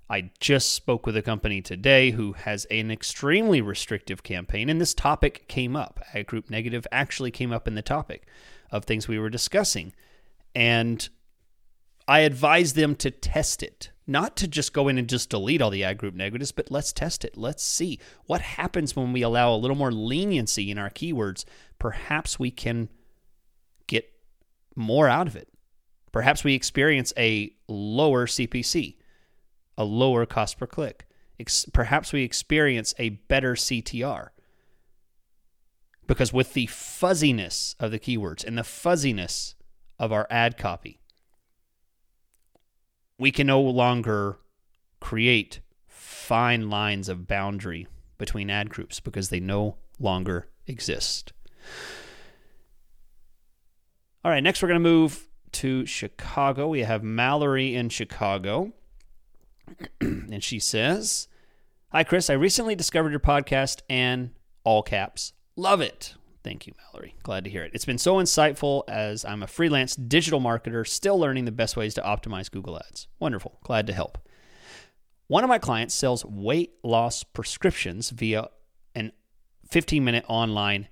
I 0.09 0.29
just 0.39 0.73
spoke 0.73 1.07
with 1.07 1.17
a 1.17 1.23
company 1.23 1.61
today 1.61 2.11
who 2.11 2.33
has 2.33 2.65
an 2.65 2.91
extremely 2.91 3.59
restrictive 3.59 4.21
campaign, 4.21 4.69
and 4.69 4.79
this 4.79 4.93
topic 4.93 5.47
came 5.47 5.75
up. 5.75 5.99
Ad 6.13 6.27
group 6.27 6.49
negative 6.49 6.85
actually 6.91 7.31
came 7.31 7.51
up 7.51 7.67
in 7.67 7.73
the 7.73 7.81
topic 7.81 8.27
of 8.71 8.85
things 8.85 9.07
we 9.07 9.17
were 9.17 9.31
discussing. 9.31 9.93
And 10.53 11.07
I 12.07 12.19
advised 12.19 12.75
them 12.75 12.95
to 12.97 13.09
test 13.09 13.63
it, 13.63 13.89
not 14.07 14.35
to 14.37 14.47
just 14.47 14.73
go 14.73 14.87
in 14.87 14.97
and 14.97 15.09
just 15.09 15.29
delete 15.29 15.61
all 15.61 15.71
the 15.71 15.83
ad 15.83 15.97
group 15.97 16.13
negatives, 16.13 16.51
but 16.51 16.69
let's 16.69 16.93
test 16.93 17.25
it. 17.25 17.37
Let's 17.37 17.63
see 17.63 17.99
what 18.25 18.41
happens 18.41 18.95
when 18.95 19.13
we 19.13 19.21
allow 19.21 19.53
a 19.53 19.57
little 19.57 19.77
more 19.77 19.91
leniency 19.91 20.69
in 20.69 20.77
our 20.77 20.89
keywords. 20.89 21.45
Perhaps 21.79 22.37
we 22.37 22.51
can 22.51 22.89
get 23.87 24.11
more 24.75 25.07
out 25.07 25.27
of 25.27 25.35
it. 25.35 25.49
Perhaps 26.11 26.43
we 26.43 26.53
experience 26.53 27.13
a 27.17 27.53
lower 27.67 28.27
CPC, 28.27 28.95
a 29.77 29.83
lower 29.83 30.25
cost 30.25 30.57
per 30.57 30.67
click. 30.67 31.07
Perhaps 31.73 32.13
we 32.13 32.23
experience 32.23 32.93
a 32.97 33.09
better 33.09 33.55
CTR. 33.55 34.29
Because 36.07 36.31
with 36.31 36.53
the 36.53 36.67
fuzziness 36.67 37.75
of 37.79 37.91
the 37.91 37.99
keywords 37.99 38.45
and 38.45 38.57
the 38.57 38.63
fuzziness 38.63 39.55
of 39.97 40.11
our 40.11 40.27
ad 40.29 40.57
copy, 40.57 41.01
we 43.17 43.31
can 43.31 43.47
no 43.47 43.61
longer 43.61 44.37
create 44.99 45.59
fine 45.87 46.69
lines 46.69 47.09
of 47.09 47.27
boundary 47.27 47.87
between 48.17 48.49
ad 48.49 48.69
groups 48.69 48.99
because 48.99 49.29
they 49.29 49.39
no 49.39 49.75
longer 49.99 50.47
exist. 50.67 51.33
All 54.23 54.31
right, 54.31 54.43
next 54.43 54.61
we're 54.61 54.67
going 54.67 54.81
to 54.81 54.89
move 54.89 55.27
to 55.53 55.85
Chicago. 55.85 56.67
We 56.67 56.81
have 56.81 57.03
Mallory 57.03 57.75
in 57.75 57.89
Chicago. 57.89 58.73
and 60.01 60.43
she 60.43 60.59
says, 60.59 61.27
Hi, 61.89 62.03
Chris. 62.03 62.29
I 62.29 62.33
recently 62.33 62.75
discovered 62.75 63.11
your 63.11 63.19
podcast 63.19 63.81
and 63.89 64.31
all 64.63 64.83
caps. 64.83 65.33
Love 65.55 65.79
it. 65.79 66.15
Thank 66.45 66.67
you, 66.67 66.73
Mallory. 66.77 67.15
Glad 67.23 67.43
to 67.45 67.49
hear 67.49 67.63
it. 67.63 67.71
It's 67.73 67.85
been 67.85 67.97
so 67.97 68.17
insightful 68.17 68.83
as 68.87 69.25
I'm 69.25 69.41
a 69.41 69.47
freelance 69.47 69.95
digital 69.95 70.39
marketer 70.39 70.87
still 70.87 71.17
learning 71.17 71.45
the 71.45 71.51
best 71.51 71.75
ways 71.75 71.95
to 71.95 72.01
optimize 72.01 72.51
Google 72.51 72.77
Ads. 72.77 73.07
Wonderful. 73.19 73.57
Glad 73.63 73.87
to 73.87 73.93
help. 73.93 74.19
One 75.25 75.43
of 75.43 75.47
my 75.47 75.57
clients 75.57 75.95
sells 75.95 76.23
weight 76.23 76.73
loss 76.83 77.23
prescriptions 77.23 78.11
via 78.11 78.49
an 78.93 79.11
15 79.71 80.03
minute 80.03 80.23
online 80.27 80.87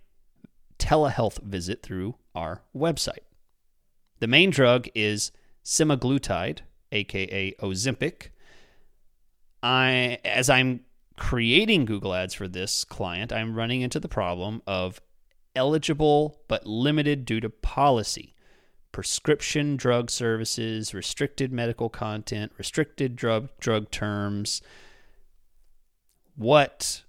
telehealth 0.79 1.39
visit 1.43 1.83
through 1.83 2.15
our 2.33 2.63
website. 2.75 3.21
The 4.21 4.27
main 4.27 4.49
drug 4.49 4.87
is 4.95 5.31
semaglutide, 5.63 6.61
aka 6.91 7.53
Ozempic. 7.61 8.29
I 9.61 10.17
as 10.25 10.49
I'm 10.49 10.79
creating 11.15 11.85
Google 11.85 12.15
Ads 12.15 12.33
for 12.33 12.47
this 12.47 12.83
client, 12.83 13.31
I'm 13.31 13.53
running 13.53 13.81
into 13.81 13.99
the 13.99 14.09
problem 14.09 14.63
of 14.65 14.99
eligible 15.55 16.41
but 16.47 16.65
limited 16.65 17.25
due 17.25 17.39
to 17.39 17.49
policy. 17.49 18.35
Prescription 18.91 19.75
drug 19.75 20.11
services, 20.11 20.93
restricted 20.93 21.51
medical 21.51 21.89
content, 21.89 22.51
restricted 22.57 23.15
drug 23.15 23.49
drug 23.59 23.89
terms. 23.89 24.61
What 26.35 27.03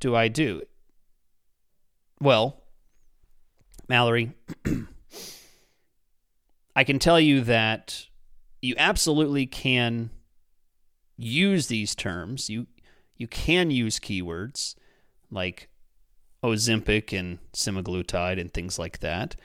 do 0.00 0.16
I 0.16 0.28
do? 0.28 0.62
Well, 2.20 2.62
Mallory, 3.88 4.32
I 6.76 6.84
can 6.84 6.98
tell 6.98 7.20
you 7.20 7.42
that 7.42 8.06
you 8.62 8.74
absolutely 8.78 9.46
can 9.46 10.10
use 11.18 11.66
these 11.66 11.94
terms. 11.94 12.48
You 12.48 12.68
you 13.16 13.28
can 13.28 13.70
use 13.70 13.98
keywords 13.98 14.74
like 15.30 15.68
Ozempic 16.42 17.16
and 17.18 17.38
semaglutide 17.52 18.40
and 18.40 18.52
things 18.52 18.78
like 18.78 18.98
that. 19.00 19.36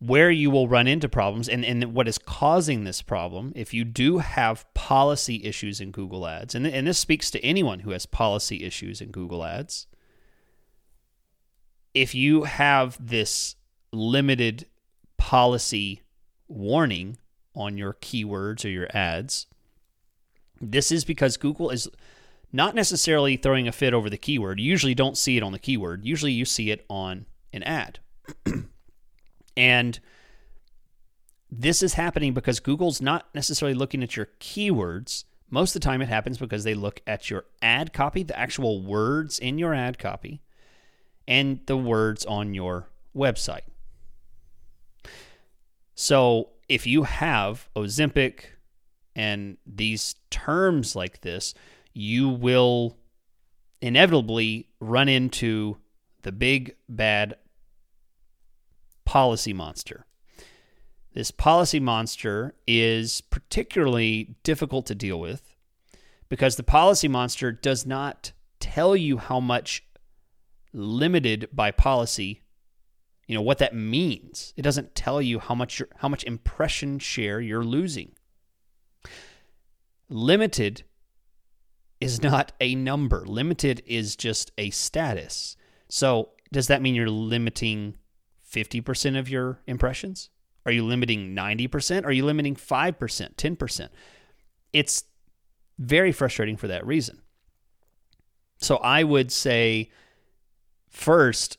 where 0.00 0.30
you 0.30 0.50
will 0.50 0.66
run 0.66 0.86
into 0.86 1.08
problems 1.08 1.46
and, 1.46 1.62
and 1.62 1.92
what 1.94 2.08
is 2.08 2.16
causing 2.16 2.84
this 2.84 3.02
problem, 3.02 3.52
if 3.54 3.74
you 3.74 3.84
do 3.84 4.18
have 4.18 4.72
policy 4.72 5.44
issues 5.44 5.78
in 5.78 5.90
Google 5.90 6.26
Ads, 6.26 6.54
and, 6.54 6.66
and 6.66 6.86
this 6.86 6.98
speaks 6.98 7.30
to 7.30 7.44
anyone 7.44 7.80
who 7.80 7.90
has 7.90 8.06
policy 8.06 8.64
issues 8.64 9.02
in 9.02 9.10
Google 9.10 9.44
Ads, 9.44 9.86
if 11.92 12.14
you 12.14 12.44
have 12.44 12.96
this 12.98 13.56
limited 13.92 14.66
policy 15.18 16.00
warning 16.48 17.18
on 17.54 17.76
your 17.76 17.92
keywords 17.94 18.64
or 18.64 18.68
your 18.68 18.88
ads, 18.94 19.46
this 20.62 20.90
is 20.90 21.04
because 21.04 21.36
Google 21.36 21.68
is 21.68 21.88
not 22.52 22.74
necessarily 22.74 23.36
throwing 23.36 23.68
a 23.68 23.72
fit 23.72 23.94
over 23.94 24.10
the 24.10 24.16
keyword. 24.16 24.60
You 24.60 24.70
usually 24.70 24.94
don't 24.94 25.16
see 25.16 25.36
it 25.36 25.42
on 25.42 25.52
the 25.52 25.58
keyword. 25.58 26.04
Usually 26.04 26.32
you 26.32 26.44
see 26.44 26.70
it 26.70 26.84
on 26.88 27.26
an 27.52 27.62
ad. 27.62 28.00
And 29.56 30.00
this 31.50 31.82
is 31.82 31.94
happening 31.94 32.32
because 32.32 32.60
Google's 32.60 33.02
not 33.02 33.26
necessarily 33.34 33.74
looking 33.74 34.02
at 34.02 34.16
your 34.16 34.28
keywords. 34.40 35.24
Most 35.50 35.74
of 35.74 35.82
the 35.82 35.84
time, 35.84 36.00
it 36.00 36.08
happens 36.08 36.38
because 36.38 36.64
they 36.64 36.74
look 36.74 37.02
at 37.06 37.28
your 37.28 37.44
ad 37.60 37.92
copy, 37.92 38.22
the 38.22 38.38
actual 38.38 38.82
words 38.82 39.38
in 39.38 39.58
your 39.58 39.74
ad 39.74 39.98
copy, 39.98 40.40
and 41.26 41.60
the 41.66 41.76
words 41.76 42.24
on 42.24 42.54
your 42.54 42.88
website. 43.14 43.68
So 45.94 46.50
if 46.68 46.86
you 46.86 47.02
have 47.02 47.68
Ozempic 47.76 48.44
and 49.14 49.58
these 49.66 50.14
terms 50.30 50.96
like 50.96 51.20
this, 51.20 51.52
you 51.92 52.28
will 52.28 52.96
inevitably 53.80 54.68
run 54.80 55.08
into 55.08 55.78
the 56.22 56.32
big 56.32 56.76
bad 56.88 57.36
policy 59.04 59.52
monster. 59.52 60.06
This 61.12 61.30
policy 61.30 61.80
monster 61.80 62.54
is 62.66 63.20
particularly 63.20 64.36
difficult 64.42 64.86
to 64.86 64.94
deal 64.94 65.18
with 65.18 65.56
because 66.28 66.56
the 66.56 66.62
policy 66.62 67.08
monster 67.08 67.50
does 67.50 67.84
not 67.84 68.32
tell 68.60 68.94
you 68.94 69.18
how 69.18 69.40
much 69.40 69.84
limited 70.72 71.48
by 71.52 71.70
policy 71.70 72.42
you 73.26 73.34
know 73.34 73.42
what 73.42 73.58
that 73.58 73.74
means 73.74 74.52
it 74.56 74.62
doesn't 74.62 74.94
tell 74.94 75.20
you 75.20 75.40
how 75.40 75.54
much 75.54 75.82
how 75.96 76.08
much 76.08 76.22
impression 76.24 76.98
share 76.98 77.40
you're 77.40 77.64
losing 77.64 78.12
limited 80.08 80.84
is 82.00 82.22
not 82.22 82.52
a 82.60 82.74
number 82.74 83.24
limited 83.26 83.82
is 83.86 84.16
just 84.16 84.50
a 84.56 84.70
status 84.70 85.56
so 85.90 86.30
does 86.52 86.68
that 86.68 86.82
mean 86.82 86.94
you're 86.94 87.10
limiting 87.10 87.96
50% 88.50 89.18
of 89.18 89.28
your 89.28 89.60
impressions? 89.66 90.30
Are 90.66 90.72
you 90.72 90.84
limiting 90.84 91.34
90%? 91.34 92.04
Are 92.04 92.12
you 92.12 92.24
limiting 92.24 92.54
5%, 92.54 93.34
10%? 93.34 93.88
It's 94.72 95.04
very 95.78 96.12
frustrating 96.12 96.56
for 96.56 96.68
that 96.68 96.86
reason. 96.86 97.22
So 98.58 98.76
I 98.76 99.04
would 99.04 99.32
say 99.32 99.90
first, 100.88 101.58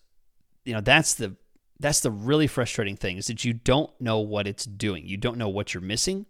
you 0.66 0.74
know, 0.74 0.82
that's 0.82 1.14
the 1.16 1.36
that's 1.80 2.02
the 2.02 2.12
really 2.12 2.46
frustrating 2.46 2.96
thing 2.96 3.18
is 3.18 3.26
that 3.26 3.44
you 3.44 3.54
don't 3.54 3.90
know 4.00 4.20
what 4.20 4.46
it's 4.46 4.66
doing. 4.66 5.08
You 5.08 5.18
don't 5.18 5.40
know 5.40 5.50
what 5.50 5.74
you're 5.74 5.82
missing. 5.82 6.28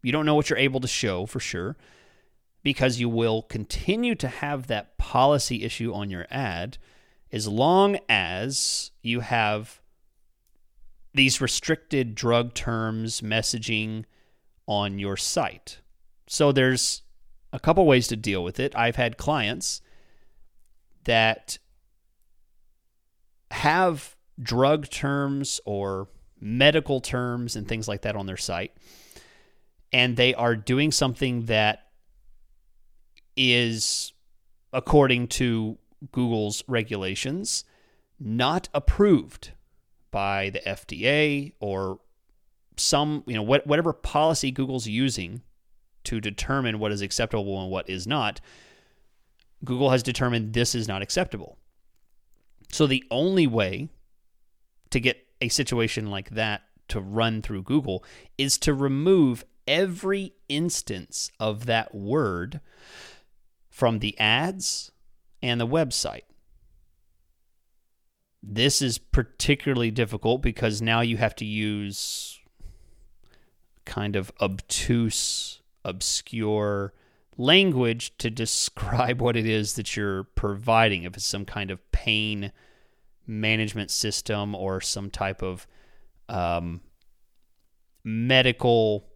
You 0.00 0.12
don't 0.12 0.24
know 0.24 0.36
what 0.36 0.48
you're 0.48 0.60
able 0.60 0.78
to 0.78 0.86
show 0.86 1.26
for 1.26 1.40
sure 1.40 1.76
because 2.62 3.00
you 3.00 3.08
will 3.08 3.42
continue 3.42 4.14
to 4.14 4.28
have 4.28 4.66
that 4.66 4.96
policy 4.98 5.64
issue 5.64 5.92
on 5.92 6.10
your 6.10 6.26
ad 6.30 6.78
as 7.30 7.48
long 7.48 7.98
as 8.08 8.90
you 9.02 9.20
have 9.20 9.80
these 11.14 11.40
restricted 11.40 12.14
drug 12.14 12.54
terms 12.54 13.20
messaging 13.20 14.04
on 14.66 14.98
your 14.98 15.16
site. 15.16 15.80
So 16.26 16.52
there's 16.52 17.02
a 17.52 17.60
couple 17.60 17.84
ways 17.84 18.08
to 18.08 18.16
deal 18.16 18.42
with 18.44 18.60
it. 18.60 18.74
I've 18.76 18.96
had 18.96 19.18
clients 19.18 19.82
that 21.04 21.58
have 23.50 24.16
drug 24.40 24.88
terms 24.88 25.60
or 25.66 26.08
medical 26.40 27.00
terms 27.00 27.56
and 27.56 27.68
things 27.68 27.86
like 27.86 28.02
that 28.02 28.16
on 28.16 28.26
their 28.26 28.36
site 28.36 28.72
and 29.92 30.16
they 30.16 30.34
are 30.34 30.56
doing 30.56 30.90
something 30.90 31.46
that 31.46 31.86
is 33.36 34.12
according 34.72 35.28
to 35.28 35.78
Google's 36.10 36.64
regulations 36.66 37.64
not 38.18 38.68
approved 38.74 39.52
by 40.10 40.50
the 40.50 40.60
FDA 40.60 41.52
or 41.60 42.00
some, 42.76 43.22
you 43.26 43.34
know, 43.34 43.42
what, 43.42 43.66
whatever 43.66 43.92
policy 43.92 44.50
Google's 44.50 44.86
using 44.86 45.42
to 46.04 46.20
determine 46.20 46.78
what 46.78 46.92
is 46.92 47.02
acceptable 47.02 47.60
and 47.60 47.70
what 47.70 47.88
is 47.88 48.06
not, 48.06 48.40
Google 49.64 49.90
has 49.90 50.02
determined 50.02 50.52
this 50.52 50.74
is 50.74 50.88
not 50.88 51.02
acceptable. 51.02 51.58
So 52.72 52.86
the 52.86 53.04
only 53.10 53.46
way 53.46 53.88
to 54.90 55.00
get 55.00 55.26
a 55.40 55.48
situation 55.48 56.10
like 56.10 56.30
that 56.30 56.62
to 56.88 57.00
run 57.00 57.42
through 57.42 57.62
Google 57.62 58.04
is 58.36 58.58
to 58.58 58.74
remove 58.74 59.44
every 59.66 60.34
instance 60.48 61.30
of 61.38 61.66
that 61.66 61.94
word 61.94 62.60
from 63.72 64.00
the 64.00 64.16
ads 64.20 64.92
and 65.42 65.58
the 65.58 65.66
website. 65.66 66.24
This 68.42 68.82
is 68.82 68.98
particularly 68.98 69.90
difficult 69.90 70.42
because 70.42 70.82
now 70.82 71.00
you 71.00 71.16
have 71.16 71.34
to 71.36 71.46
use 71.46 72.38
kind 73.86 74.14
of 74.14 74.30
obtuse, 74.42 75.62
obscure 75.86 76.92
language 77.38 78.14
to 78.18 78.30
describe 78.30 79.22
what 79.22 79.38
it 79.38 79.46
is 79.46 79.74
that 79.76 79.96
you're 79.96 80.24
providing. 80.24 81.04
If 81.04 81.16
it's 81.16 81.24
some 81.24 81.46
kind 81.46 81.70
of 81.70 81.90
pain 81.92 82.52
management 83.26 83.90
system 83.90 84.54
or 84.54 84.82
some 84.82 85.08
type 85.08 85.42
of 85.42 85.66
um, 86.28 86.82
medical 88.04 89.11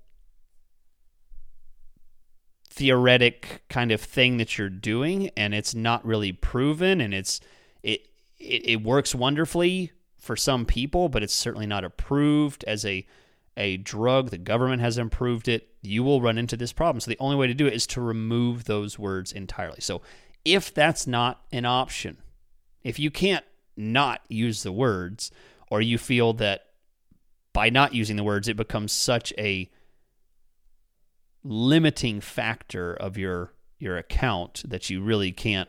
theoretic 2.77 3.63
kind 3.71 3.91
of 3.91 4.01
thing 4.01 4.37
that 4.37 4.59
you're 4.59 4.69
doing 4.69 5.31
and 5.35 5.55
it's 5.55 5.75
not 5.75 6.05
really 6.05 6.31
proven 6.31 7.01
and 7.01 7.15
it's 7.15 7.41
it 7.83 8.07
it, 8.39 8.69
it 8.69 8.83
works 8.83 9.15
wonderfully 9.15 9.93
for 10.19 10.37
some 10.37 10.67
people, 10.67 11.09
but 11.09 11.23
it's 11.23 11.33
certainly 11.33 11.67
not 11.67 11.85
approved 11.85 12.65
as 12.65 12.85
a 12.85 13.07
a 13.57 13.79
drug. 13.79 14.29
The 14.29 14.37
government 14.37 14.83
has 14.83 14.99
improved 14.99 15.49
it. 15.49 15.69
You 15.81 16.05
will 16.05 16.21
run 16.21 16.37
into 16.37 16.59
this 16.59 16.75
problem. 16.75 17.01
So 17.01 17.11
the 17.11 17.17
only 17.19 17.37
way 17.37 17.47
to 17.47 17.55
do 17.55 17.67
it 17.67 17.73
is 17.73 17.87
to 17.89 18.03
remove 18.03 18.65
those 18.65 18.99
words 18.99 19.33
entirely. 19.33 19.81
So 19.81 20.03
if 20.45 20.75
that's 20.75 21.07
not 21.07 21.41
an 21.51 21.65
option, 21.65 22.19
if 22.85 22.99
you 22.99 23.11
can't 23.11 23.45
not 23.75 24.21
use 24.29 24.63
the 24.63 24.73
words, 24.73 25.31
or 25.71 25.81
you 25.81 25.97
feel 25.97 26.35
that 26.35 26.67
by 27.55 27.71
not 27.71 27.95
using 27.95 28.17
the 28.17 28.25
words 28.25 28.49
it 28.49 28.57
becomes 28.57 28.93
such 28.93 29.33
a 29.39 29.71
limiting 31.47 32.21
factor 32.21 32.95
of 32.95 33.17
your 33.17 33.53
your 33.79 33.99
account 33.99 34.63
that 34.67 34.89
you 34.89 35.03
really 35.03 35.33
can't 35.33 35.69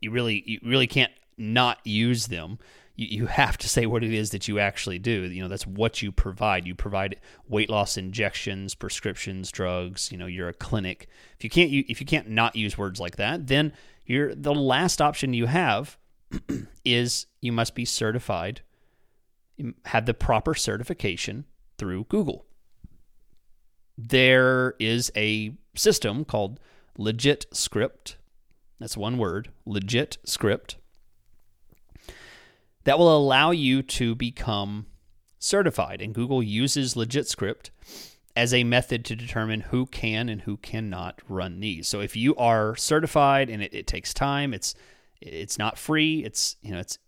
you 0.00 0.10
really 0.10 0.42
you 0.46 0.60
really 0.62 0.86
can't 0.86 1.12
not 1.38 1.78
use 1.84 2.28
them. 2.28 2.58
You, 2.94 3.06
you 3.10 3.26
have 3.26 3.58
to 3.58 3.68
say 3.68 3.86
what 3.86 4.02
it 4.02 4.12
is 4.12 4.30
that 4.30 4.48
you 4.48 4.58
actually 4.58 4.98
do. 4.98 5.22
You 5.22 5.42
know, 5.42 5.48
that's 5.48 5.66
what 5.66 6.02
you 6.02 6.10
provide. 6.10 6.66
You 6.66 6.74
provide 6.74 7.16
weight 7.48 7.68
loss 7.68 7.96
injections, 7.96 8.74
prescriptions, 8.74 9.50
drugs. 9.50 10.10
You 10.10 10.18
know, 10.18 10.26
you're 10.26 10.48
a 10.48 10.54
clinic. 10.54 11.08
If 11.38 11.44
you 11.44 11.50
can't, 11.50 11.70
if 11.72 12.00
you 12.00 12.06
can't 12.06 12.28
not 12.28 12.56
use 12.56 12.78
words 12.78 13.00
like 13.00 13.16
that, 13.16 13.46
then 13.46 13.72
you're 14.04 14.34
the 14.34 14.54
last 14.54 15.02
option 15.02 15.34
you 15.34 15.46
have 15.46 15.98
is 16.84 17.26
you 17.40 17.52
must 17.52 17.74
be 17.74 17.84
certified, 17.84 18.62
mm, 19.60 19.74
have 19.86 20.06
the 20.06 20.14
proper 20.14 20.54
certification 20.54 21.44
through 21.78 22.04
Google. 22.04 22.46
There 23.98 24.74
is 24.78 25.10
a 25.16 25.52
system 25.74 26.24
called 26.24 26.60
LegitScript. 26.98 28.16
That's 28.78 28.96
one 28.96 29.18
word, 29.18 29.50
LegitScript 29.66 30.76
that 32.86 33.00
will 33.00 33.14
allow 33.14 33.50
you 33.50 33.82
to 33.82 34.14
become 34.14 34.86
certified. 35.40 36.00
And 36.00 36.14
Google 36.14 36.40
uses 36.40 36.94
LegitScript 36.94 37.70
as 38.36 38.54
a 38.54 38.62
method 38.62 39.04
to 39.06 39.16
determine 39.16 39.60
who 39.60 39.86
can 39.86 40.28
and 40.28 40.42
who 40.42 40.56
cannot 40.58 41.20
run 41.28 41.58
these. 41.58 41.88
So 41.88 42.00
if 42.00 42.14
you 42.16 42.36
are 42.36 42.76
certified 42.76 43.50
and 43.50 43.60
it, 43.60 43.74
it 43.74 43.86
takes 43.86 44.14
time, 44.14 44.54
it's 44.54 44.74
it's 45.20 45.58
not 45.58 45.78
free. 45.78 46.24
It's 46.24 46.56
you 46.62 46.70
know 46.70 46.78
it's 46.78 46.98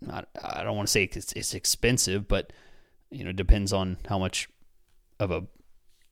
not. 0.00 0.28
I 0.42 0.62
don't 0.64 0.76
want 0.76 0.88
to 0.88 0.92
say 0.92 1.04
it's, 1.04 1.32
it's 1.34 1.52
expensive, 1.52 2.26
but 2.26 2.52
you 3.10 3.22
know 3.22 3.32
depends 3.32 3.72
on 3.72 3.98
how 4.08 4.18
much 4.18 4.48
of 5.20 5.30
a 5.30 5.44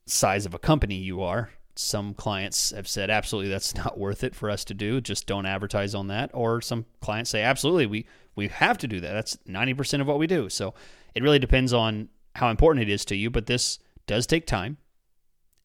size 0.07 0.47
of 0.47 0.55
a 0.55 0.59
company 0.59 0.97
you 0.97 1.23
are. 1.23 1.51
Some 1.77 2.15
clients 2.15 2.71
have 2.71 2.89
said, 2.89 3.11
absolutely, 3.11 3.51
that's 3.51 3.75
not 3.85 3.99
worth 3.99 4.25
it 4.25 4.35
for 4.35 4.51
us 4.51 4.65
to 4.67 4.75
do. 4.75 5.01
Just 5.01 5.27
don't 5.27 5.47
advertise 5.47 5.95
on 5.95 6.09
that. 6.09 6.31
Or 6.35 6.61
some 6.61 6.87
clients 7.01 7.31
say, 7.31 7.43
absolutely, 7.43 7.87
we, 7.87 8.07
we 8.37 8.49
have 8.49 8.79
to 8.79 8.89
do 8.89 9.01
that. 9.01 9.13
That's 9.13 9.37
90% 9.49 10.01
of 10.01 10.07
what 10.07 10.19
we 10.19 10.27
do. 10.27 10.49
So 10.49 10.75
it 11.15 11.23
really 11.23 11.39
depends 11.39 11.73
on 11.73 12.09
how 12.37 12.51
important 12.51 12.89
it 12.89 12.93
is 12.93 13.05
to 13.07 13.17
you. 13.17 13.31
But 13.31 13.47
this 13.47 13.79
does 14.07 14.27
take 14.27 14.47
time 14.47 14.79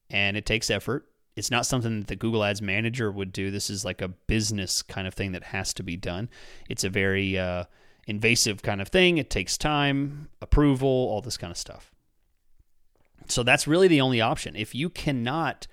and 0.10 0.38
it 0.38 0.46
takes 0.46 0.70
effort. 0.70 1.08
It's 1.36 1.52
not 1.52 1.66
something 1.66 2.00
that 2.00 2.08
the 2.08 2.16
Google 2.16 2.44
Ads 2.44 2.62
manager 2.62 3.12
would 3.12 3.34
do. 3.34 3.52
This 3.52 3.70
is 3.70 3.84
like 3.84 4.02
a 4.02 4.08
business 4.08 4.82
kind 4.82 5.06
of 5.06 5.14
thing 5.14 5.34
that 5.34 5.44
has 5.44 5.74
to 5.74 5.84
be 5.84 5.98
done. 5.98 6.30
It's 6.70 6.86
a 6.86 6.90
very 6.90 7.38
uh, 7.38 7.66
invasive 8.08 8.62
kind 8.62 8.82
of 8.82 8.88
thing. 8.88 9.18
It 9.18 9.30
takes 9.30 9.58
time, 9.58 10.30
approval, 10.42 10.88
all 10.88 11.22
this 11.22 11.38
kind 11.38 11.52
of 11.52 11.58
stuff. 11.58 11.95
So 13.32 13.44
that's 13.44 13.68
really 13.68 13.88
the 13.88 14.02
only 14.02 14.22
option. 14.22 14.56
If 14.56 14.76
you 14.76 14.90
cannot 14.90 15.68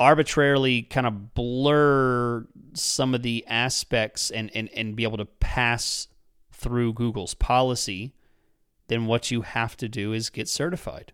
arbitrarily 0.00 0.82
kind 0.82 1.06
of 1.06 1.34
blur 1.34 2.44
some 2.74 3.14
of 3.14 3.22
the 3.22 3.44
aspects 3.46 4.30
and, 4.30 4.50
and, 4.54 4.68
and 4.70 4.96
be 4.96 5.04
able 5.04 5.18
to 5.18 5.24
pass 5.24 6.08
through 6.52 6.92
Google's 6.94 7.34
policy, 7.34 8.14
then 8.88 9.06
what 9.06 9.30
you 9.30 9.42
have 9.42 9.76
to 9.76 9.88
do 9.88 10.12
is 10.12 10.30
get 10.30 10.48
certified. 10.48 11.12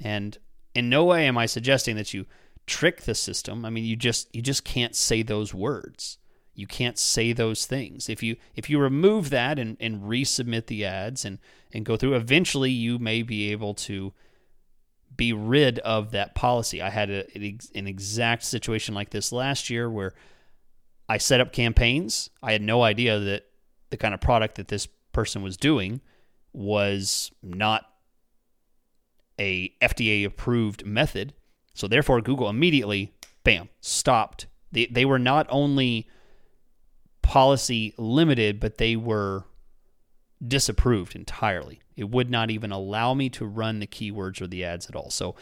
And 0.00 0.38
in 0.74 0.88
no 0.88 1.04
way 1.04 1.26
am 1.26 1.38
I 1.38 1.46
suggesting 1.46 1.96
that 1.96 2.14
you 2.14 2.26
trick 2.66 3.02
the 3.02 3.14
system. 3.14 3.64
I 3.64 3.70
mean, 3.70 3.84
you 3.84 3.96
just 3.96 4.34
you 4.34 4.42
just 4.42 4.64
can't 4.64 4.94
say 4.94 5.22
those 5.22 5.54
words. 5.54 6.18
You 6.54 6.66
can't 6.66 6.98
say 6.98 7.32
those 7.32 7.66
things. 7.66 8.08
If 8.08 8.22
you 8.22 8.36
if 8.54 8.70
you 8.70 8.78
remove 8.78 9.30
that 9.30 9.58
and, 9.58 9.76
and 9.80 10.02
resubmit 10.02 10.66
the 10.66 10.84
ads 10.84 11.24
and, 11.24 11.38
and 11.72 11.84
go 11.84 11.96
through, 11.96 12.14
eventually 12.14 12.70
you 12.70 12.98
may 12.98 13.22
be 13.22 13.50
able 13.52 13.74
to 13.74 14.12
be 15.16 15.32
rid 15.32 15.78
of 15.80 16.12
that 16.12 16.34
policy. 16.34 16.82
I 16.82 16.90
had 16.90 17.10
a, 17.10 17.26
an 17.74 17.86
exact 17.86 18.44
situation 18.44 18.94
like 18.94 19.10
this 19.10 19.32
last 19.32 19.70
year 19.70 19.90
where 19.90 20.14
I 21.08 21.18
set 21.18 21.40
up 21.40 21.52
campaigns. 21.52 22.30
I 22.42 22.52
had 22.52 22.62
no 22.62 22.82
idea 22.82 23.18
that 23.18 23.46
the 23.90 23.96
kind 23.96 24.14
of 24.14 24.20
product 24.20 24.56
that 24.56 24.68
this 24.68 24.88
person 25.12 25.42
was 25.42 25.56
doing 25.56 26.00
was 26.52 27.30
not 27.42 27.86
a 29.38 29.72
FDA 29.82 30.24
approved 30.24 30.86
method. 30.86 31.34
So 31.74 31.88
therefore 31.88 32.20
Google 32.20 32.48
immediately 32.48 33.14
bam 33.42 33.68
stopped. 33.80 34.46
They 34.72 34.86
they 34.86 35.04
were 35.04 35.18
not 35.18 35.46
only 35.50 36.08
policy 37.22 37.94
limited 37.96 38.60
but 38.60 38.78
they 38.78 38.96
were 38.96 39.44
disapproved 40.46 41.16
entirely. 41.16 41.80
It 41.96 42.10
would 42.10 42.30
not 42.30 42.50
even 42.50 42.72
allow 42.72 43.14
me 43.14 43.28
to 43.30 43.46
run 43.46 43.78
the 43.78 43.86
keywords 43.86 44.40
or 44.40 44.46
the 44.46 44.64
ads 44.64 44.88
at 44.88 44.96
all. 44.96 45.10
So 45.10 45.34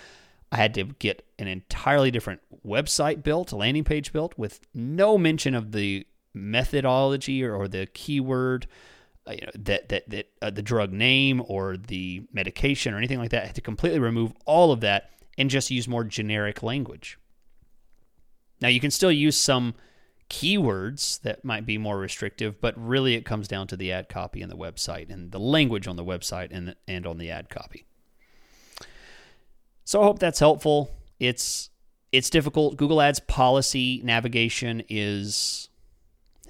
I 0.51 0.57
had 0.57 0.75
to 0.75 0.85
get 0.85 1.27
an 1.39 1.49
entirely 1.49 2.11
different 2.11 2.43
website 2.67 3.23
built, 3.23 3.53
a 3.53 3.57
landing 3.57 3.85
page 3.85 4.13
built 4.13 4.37
with 4.37 4.61
no 4.75 5.17
mention 5.17 5.55
of 5.55 5.73
the 5.73 6.07
methodology 6.35 7.43
or, 7.43 7.55
or 7.55 7.69
the 7.69 7.87
keyword, 7.87 8.67
uh, 9.27 9.33
you 9.33 9.41
know, 9.47 9.53
that 9.55 9.89
that 9.89 10.11
that 10.11 10.29
uh, 10.43 10.51
the 10.51 10.63
drug 10.63 10.93
name 10.93 11.43
or 11.47 11.77
the 11.77 12.23
medication 12.33 12.93
or 12.93 12.99
anything 12.99 13.19
like 13.19 13.31
that. 13.31 13.45
I 13.45 13.47
had 13.47 13.55
to 13.55 13.61
completely 13.63 13.99
remove 13.99 14.33
all 14.45 14.73
of 14.73 14.81
that 14.81 15.11
and 15.39 15.49
just 15.49 15.71
use 15.71 15.89
more 15.89 16.05
generic 16.05 16.63
language. 16.63 17.19
Now 18.61 18.69
you 18.69 18.81
can 18.81 18.91
still 18.91 19.13
use 19.13 19.37
some 19.37 19.75
keywords 20.33 21.21
that 21.21 21.45
might 21.45 21.67
be 21.67 21.77
more 21.77 21.99
restrictive, 21.99 22.59
but 22.59 22.75
really 22.77 23.15
it 23.15 23.27
comes 23.27 23.47
down 23.47 23.67
to 23.67 23.77
the 23.77 23.93
ad 23.93 24.09
copy 24.09 24.41
and 24.41 24.51
the 24.51 24.57
website 24.57 25.11
and 25.11 25.31
the 25.31 25.39
language 25.39 25.87
on 25.87 25.97
the 25.97 26.05
website 26.05 26.49
and, 26.51 26.75
and 26.89 27.07
on 27.07 27.19
the 27.19 27.31
ad 27.31 27.51
copy. 27.51 27.85
So 29.85 30.01
I 30.01 30.05
hope 30.05 30.19
that's 30.19 30.39
helpful. 30.39 30.91
It's 31.21 31.69
it's 32.13 32.31
difficult. 32.31 32.77
Google 32.77 33.01
Ads 33.01 33.21
policy 33.21 34.01
navigation 34.05 34.83
is 34.89 35.69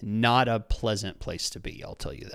not 0.00 0.48
a 0.48 0.60
pleasant 0.60 1.18
place 1.18 1.50
to 1.50 1.60
be, 1.60 1.82
I'll 1.84 1.94
tell 1.94 2.14
you 2.14 2.28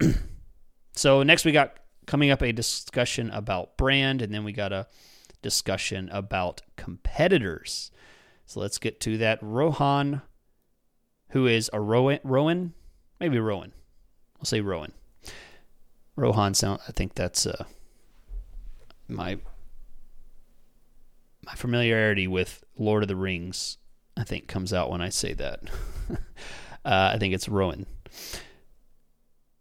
that. 0.00 0.14
so 0.92 1.24
next 1.24 1.44
we 1.44 1.52
got 1.52 1.78
coming 2.06 2.30
up 2.30 2.42
a 2.42 2.52
discussion 2.52 3.30
about 3.30 3.76
brand 3.76 4.22
and 4.22 4.32
then 4.32 4.44
we 4.44 4.52
got 4.52 4.72
a 4.72 4.86
discussion 5.42 6.08
about 6.12 6.62
competitors. 6.76 7.90
So 8.46 8.60
let's 8.60 8.78
get 8.78 9.00
to 9.00 9.18
that. 9.18 9.38
Rohan, 9.42 10.22
who 11.30 11.46
is 11.46 11.68
a 11.72 11.80
Rowan, 11.80 12.20
Rowan, 12.22 12.74
maybe 13.20 13.38
Rowan. 13.38 13.72
I'll 14.38 14.44
say 14.44 14.60
Rowan. 14.60 14.92
Rohan 16.14 16.54
sound. 16.54 16.80
I 16.88 16.92
think 16.92 17.14
that's 17.14 17.46
uh, 17.46 17.64
my 19.08 19.38
my 21.44 21.54
familiarity 21.54 22.26
with 22.26 22.64
Lord 22.78 23.02
of 23.02 23.08
the 23.08 23.16
Rings. 23.16 23.78
I 24.16 24.24
think 24.24 24.48
comes 24.48 24.72
out 24.72 24.90
when 24.90 25.02
I 25.02 25.10
say 25.10 25.34
that. 25.34 25.60
uh, 26.10 26.16
I 26.84 27.18
think 27.18 27.34
it's 27.34 27.48
Rowan. 27.48 27.86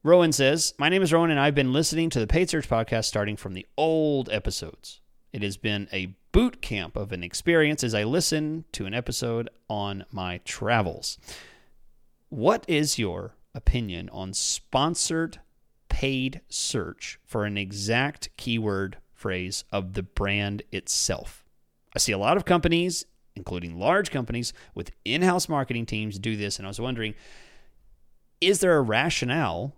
Rowan 0.01 0.31
says, 0.31 0.73
My 0.77 0.87
name 0.87 1.01
is 1.01 1.11
Rowan, 1.11 1.31
and 1.31 1.39
I've 1.39 1.55
been 1.55 1.73
listening 1.73 2.09
to 2.11 2.19
the 2.19 2.27
Paid 2.27 2.49
Search 2.49 2.69
podcast 2.69 3.05
starting 3.05 3.35
from 3.35 3.53
the 3.53 3.65
old 3.75 4.29
episodes. 4.29 5.01
It 5.33 5.41
has 5.41 5.57
been 5.57 5.89
a 5.91 6.15
boot 6.35 6.61
camp 6.61 6.97
of 6.97 7.13
an 7.13 7.23
experience 7.23 7.81
as 7.81 7.95
I 7.95 8.03
listen 8.03 8.65
to 8.73 8.85
an 8.85 8.93
episode 8.93 9.49
on 9.69 10.03
my 10.11 10.39
travels. 10.39 11.17
What 12.27 12.65
is 12.67 12.99
your 12.99 13.37
opinion 13.53 14.09
on 14.09 14.33
sponsored 14.33 15.39
paid 15.87 16.41
search 16.49 17.21
for 17.23 17.45
an 17.45 17.57
exact 17.57 18.27
keyword 18.35 18.97
phrase 19.13 19.63
of 19.71 19.93
the 19.93 20.03
brand 20.03 20.63
itself? 20.73 21.45
I 21.95 21.99
see 21.99 22.11
a 22.11 22.17
lot 22.17 22.35
of 22.35 22.43
companies, 22.43 23.05
including 23.37 23.79
large 23.79 24.11
companies 24.11 24.51
with 24.73 24.91
in 25.05 25.21
house 25.21 25.47
marketing 25.47 25.85
teams, 25.85 26.19
do 26.19 26.35
this, 26.35 26.57
and 26.57 26.67
I 26.67 26.69
was 26.69 26.81
wondering 26.81 27.13
is 28.41 28.59
there 28.59 28.75
a 28.75 28.81
rationale 28.81 29.73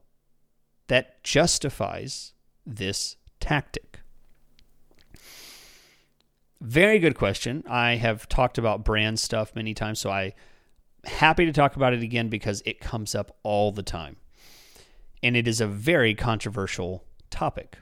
that 0.88 1.24
justifies 1.24 2.34
this 2.66 3.16
tactic? 3.40 3.87
Very 6.60 7.00
good 7.00 7.16
question. 7.16 7.64
I 7.70 7.96
have 7.96 8.28
talked 8.28 8.58
about 8.58 8.84
brand 8.84 9.20
stuff 9.20 9.56
many 9.56 9.74
times, 9.74 10.00
so 10.00 10.10
I 10.10 10.34
happy 11.06 11.46
to 11.46 11.54
talk 11.54 11.76
about 11.76 11.94
it 11.94 12.02
again 12.02 12.30
because 12.30 12.64
it 12.66 12.80
comes 12.80 13.14
up 13.14 13.38
all 13.44 13.72
the 13.72 13.84
time. 13.84 14.18
And 15.22 15.36
it 15.38 15.48
is 15.48 15.62
a 15.62 15.68
very 15.68 16.14
controversial 16.14 17.04
topic. 17.30 17.78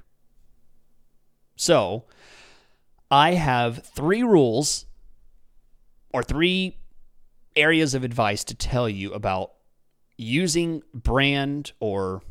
So, 1.55 2.05
I 3.09 3.33
have 3.33 3.85
three 3.95 4.23
rules 4.23 4.85
or 6.13 6.23
three 6.23 6.77
areas 7.55 7.93
of 7.93 8.03
advice 8.03 8.43
to 8.45 8.55
tell 8.55 8.89
you 8.89 9.13
about 9.13 9.51
using 10.17 10.81
brand 10.93 11.71
or 11.79 12.21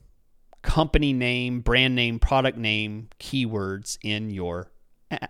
company 0.63 1.13
name, 1.13 1.61
brand 1.61 1.95
name, 1.95 2.19
product 2.19 2.59
name 2.59 3.09
keywords 3.19 3.99
in 4.03 4.31
your 4.31 4.71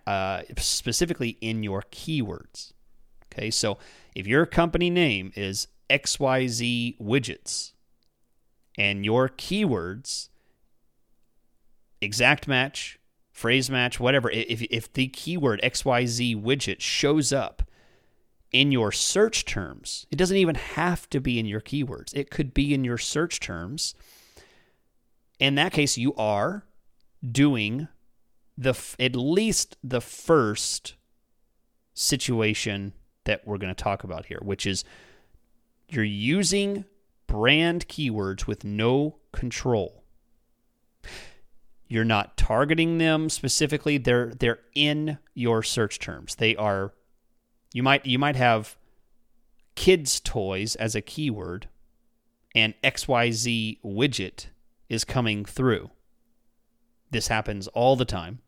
uh, 0.07 0.43
specifically 0.59 1.39
in 1.41 1.63
your 1.63 1.83
keywords. 1.91 2.73
Okay, 3.33 3.51
so 3.51 3.79
if 4.15 4.27
your 4.27 4.47
company 4.47 4.91
name 4.91 5.33
is 5.35 5.69
XYZ 5.91 6.99
Widgets 7.01 7.73
and 8.79 9.05
your 9.05 9.29
keywords, 9.29 10.29
exact 12.01 12.47
match, 12.47 12.99
phrase 13.33 13.71
match, 13.71 13.99
whatever, 13.99 14.31
if, 14.31 14.63
if 14.63 14.93
the 14.93 15.09
keyword 15.09 15.61
XYZ 15.63 16.41
Widget 16.41 16.81
shows 16.81 17.33
up 17.33 17.63
in 18.53 18.71
your 18.71 18.93
search 18.93 19.45
terms, 19.45 20.07
it 20.11 20.17
doesn't 20.17 20.37
even 20.37 20.55
have 20.55 21.11
to 21.11 21.21
be 21.21 21.39
in 21.39 21.47
your 21.47 21.61
keywords, 21.61 22.15
it 22.15 22.31
could 22.31 22.55
be 22.55 22.73
in 22.73 22.85
your 22.85 22.99
search 22.99 23.41
terms. 23.41 23.95
In 25.41 25.57
that 25.57 25.73
case, 25.73 25.99
you 25.99 26.15
are 26.15 26.65
doing 27.29 27.89
the 28.57 28.75
at 28.99 29.17
least 29.17 29.77
the 29.83 30.01
first 30.01 30.95
situation 31.95 32.93
that 33.25 33.47
we're 33.47 33.59
going 33.59 33.75
to 33.75 33.83
talk 33.83 34.05
about 34.05 34.27
here, 34.27 34.41
which 34.43 34.67
is 34.67 34.85
you're 35.89 36.05
using 36.05 36.85
brand 37.27 37.89
keywords 37.89 38.47
with 38.47 38.65
no 38.65 39.17
control. 39.33 40.05
You're 41.89 42.05
not 42.05 42.37
targeting 42.37 42.99
them 42.99 43.29
specifically. 43.29 43.99
They're 43.99 44.33
they're 44.39 44.61
in 44.75 45.19
your 45.35 45.63
search 45.63 45.99
terms. 45.99 46.37
They 46.37 46.57
are 46.57 46.95
you 47.73 47.83
might 47.83 48.07
you 48.07 48.19
might 48.19 48.37
have 48.37 48.77
kids 49.75 50.21
toys 50.21 50.77
as 50.77 50.95
a 50.95 51.01
keyword 51.01 51.69
and 52.55 52.75
XYZ 52.83 53.81
widget 53.85 54.47
is 54.89 55.05
coming 55.05 55.45
through. 55.45 55.91
This 57.11 57.29
happens 57.29 57.67
all 57.69 57.97
the 57.97 58.05
time. 58.05 58.41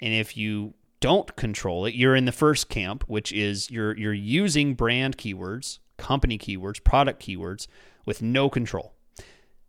And 0.00 0.14
if 0.14 0.36
you 0.36 0.74
don't 1.00 1.34
control 1.36 1.86
it, 1.86 1.94
you're 1.94 2.16
in 2.16 2.24
the 2.26 2.32
first 2.32 2.68
camp, 2.68 3.04
which 3.06 3.32
is 3.32 3.70
you're 3.70 3.96
you're 3.96 4.12
using 4.12 4.74
brand 4.74 5.16
keywords, 5.16 5.78
company 5.96 6.38
keywords, 6.38 6.82
product 6.82 7.22
keywords 7.22 7.66
with 8.04 8.22
no 8.22 8.48
control. 8.48 8.94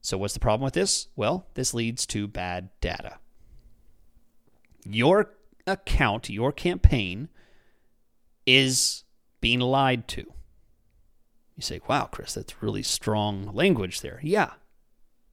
So 0.01 0.17
what's 0.17 0.33
the 0.33 0.39
problem 0.39 0.65
with 0.65 0.73
this? 0.73 1.07
Well, 1.15 1.47
this 1.53 1.73
leads 1.73 2.05
to 2.07 2.27
bad 2.27 2.69
data. 2.81 3.17
Your 4.83 5.35
account, 5.67 6.29
your 6.29 6.51
campaign 6.51 7.29
is 8.45 9.03
being 9.41 9.59
lied 9.59 10.07
to. 10.09 10.21
You 11.55 11.61
say, 11.61 11.81
wow, 11.87 12.05
Chris, 12.11 12.33
that's 12.33 12.63
really 12.63 12.81
strong 12.81 13.51
language 13.53 14.01
there. 14.01 14.19
Yeah, 14.23 14.53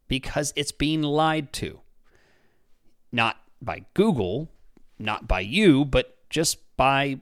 because 0.07 0.53
it's 0.57 0.73
being 0.73 1.03
lied 1.03 1.53
to. 1.55 1.81
Not 3.11 3.37
by 3.63 3.87
Google, 3.95 4.51
not 4.99 5.29
by 5.29 5.41
you, 5.41 5.85
but 5.85 6.17
just 6.31 6.59
by 6.77 7.21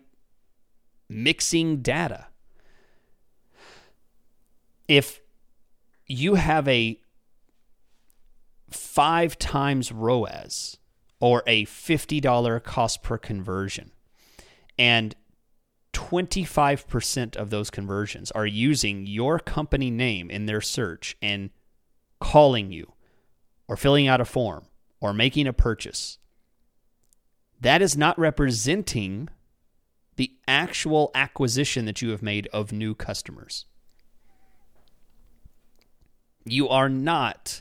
mixing 1.08 1.82
data. 1.82 2.26
If 4.88 5.20
you 6.06 6.34
have 6.36 6.68
a 6.68 7.00
five 8.70 9.38
times 9.38 9.92
ROAS 9.92 10.78
or 11.20 11.42
a 11.46 11.64
$50 11.66 12.62
cost 12.62 13.02
per 13.02 13.18
conversion, 13.18 13.92
and 14.78 15.14
25% 15.92 17.36
of 17.36 17.50
those 17.50 17.70
conversions 17.70 18.30
are 18.32 18.46
using 18.46 19.06
your 19.06 19.38
company 19.38 19.90
name 19.90 20.30
in 20.30 20.46
their 20.46 20.60
search 20.60 21.16
and 21.22 21.50
calling 22.20 22.70
you 22.70 22.92
or 23.66 23.76
filling 23.76 24.06
out 24.06 24.20
a 24.20 24.24
form 24.24 24.66
or 25.00 25.12
making 25.14 25.46
a 25.46 25.52
purchase. 25.52 26.18
That 27.60 27.82
is 27.82 27.96
not 27.96 28.18
representing 28.18 29.28
the 30.16 30.32
actual 30.48 31.10
acquisition 31.14 31.84
that 31.84 32.02
you 32.02 32.10
have 32.10 32.22
made 32.22 32.48
of 32.52 32.72
new 32.72 32.94
customers. 32.94 33.66
You 36.44 36.68
are 36.68 36.88
not 36.88 37.60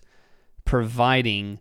providing 0.64 1.60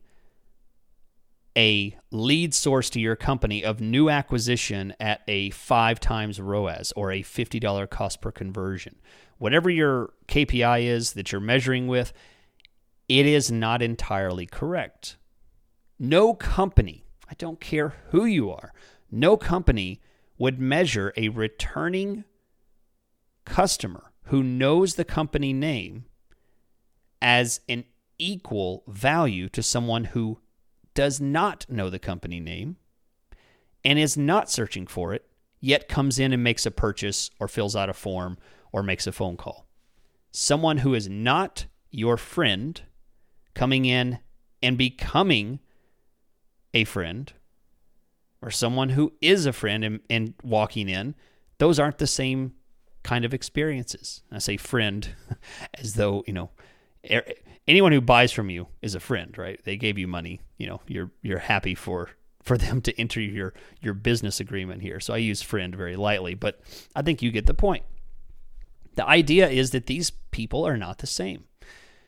a 1.56 1.96
lead 2.10 2.54
source 2.54 2.90
to 2.90 3.00
your 3.00 3.16
company 3.16 3.64
of 3.64 3.80
new 3.80 4.10
acquisition 4.10 4.94
at 4.98 5.22
a 5.28 5.50
five 5.50 6.00
times 6.00 6.40
ROAS 6.40 6.92
or 6.96 7.12
a 7.12 7.22
$50 7.22 7.88
cost 7.90 8.20
per 8.20 8.32
conversion. 8.32 8.96
Whatever 9.38 9.70
your 9.70 10.12
KPI 10.26 10.82
is 10.82 11.12
that 11.12 11.30
you're 11.30 11.40
measuring 11.40 11.86
with, 11.86 12.12
it 13.08 13.26
is 13.26 13.50
not 13.50 13.82
entirely 13.82 14.46
correct. 14.46 15.16
No 15.98 16.34
company, 16.34 17.03
I 17.34 17.36
don't 17.36 17.60
care 17.60 17.94
who 18.10 18.26
you 18.26 18.52
are, 18.52 18.72
no 19.10 19.36
company 19.36 20.00
would 20.38 20.60
measure 20.60 21.12
a 21.16 21.30
returning 21.30 22.22
customer 23.44 24.12
who 24.26 24.44
knows 24.44 24.94
the 24.94 25.04
company 25.04 25.52
name 25.52 26.04
as 27.20 27.58
an 27.68 27.86
equal 28.20 28.84
value 28.86 29.48
to 29.48 29.64
someone 29.64 30.04
who 30.04 30.38
does 30.94 31.20
not 31.20 31.66
know 31.68 31.90
the 31.90 31.98
company 31.98 32.38
name 32.38 32.76
and 33.84 33.98
is 33.98 34.16
not 34.16 34.48
searching 34.48 34.86
for 34.86 35.12
it, 35.12 35.26
yet 35.58 35.88
comes 35.88 36.20
in 36.20 36.32
and 36.32 36.44
makes 36.44 36.66
a 36.66 36.70
purchase 36.70 37.30
or 37.40 37.48
fills 37.48 37.74
out 37.74 37.90
a 37.90 37.94
form 37.94 38.38
or 38.70 38.84
makes 38.84 39.08
a 39.08 39.12
phone 39.12 39.36
call. 39.36 39.66
Someone 40.30 40.78
who 40.78 40.94
is 40.94 41.08
not 41.08 41.66
your 41.90 42.16
friend 42.16 42.80
coming 43.54 43.86
in 43.86 44.20
and 44.62 44.78
becoming 44.78 45.58
a 46.74 46.84
friend, 46.84 47.32
or 48.42 48.50
someone 48.50 48.90
who 48.90 49.12
is 49.22 49.46
a 49.46 49.52
friend 49.52 49.84
and, 49.84 50.00
and 50.10 50.34
walking 50.42 50.88
in, 50.88 51.14
those 51.58 51.78
aren't 51.78 51.98
the 51.98 52.06
same 52.06 52.52
kind 53.02 53.24
of 53.24 53.32
experiences. 53.32 54.22
I 54.30 54.38
say 54.38 54.56
friend 54.56 55.08
as 55.74 55.94
though, 55.94 56.24
you 56.26 56.34
know, 56.34 56.50
anyone 57.66 57.92
who 57.92 58.00
buys 58.00 58.32
from 58.32 58.50
you 58.50 58.66
is 58.82 58.94
a 58.94 59.00
friend, 59.00 59.36
right? 59.38 59.60
They 59.64 59.76
gave 59.76 59.98
you 59.98 60.08
money, 60.08 60.40
you 60.58 60.66
know, 60.66 60.80
you're 60.86 61.10
you're 61.22 61.38
happy 61.38 61.74
for 61.74 62.10
for 62.42 62.58
them 62.58 62.80
to 62.82 63.00
enter 63.00 63.20
your 63.20 63.54
your 63.80 63.94
business 63.94 64.40
agreement 64.40 64.82
here. 64.82 65.00
So 65.00 65.14
I 65.14 65.18
use 65.18 65.42
friend 65.42 65.74
very 65.74 65.96
lightly, 65.96 66.34
but 66.34 66.60
I 66.94 67.02
think 67.02 67.22
you 67.22 67.30
get 67.30 67.46
the 67.46 67.54
point. 67.54 67.84
The 68.96 69.06
idea 69.06 69.48
is 69.48 69.70
that 69.70 69.86
these 69.86 70.10
people 70.30 70.66
are 70.66 70.76
not 70.76 70.98
the 70.98 71.06
same. 71.06 71.44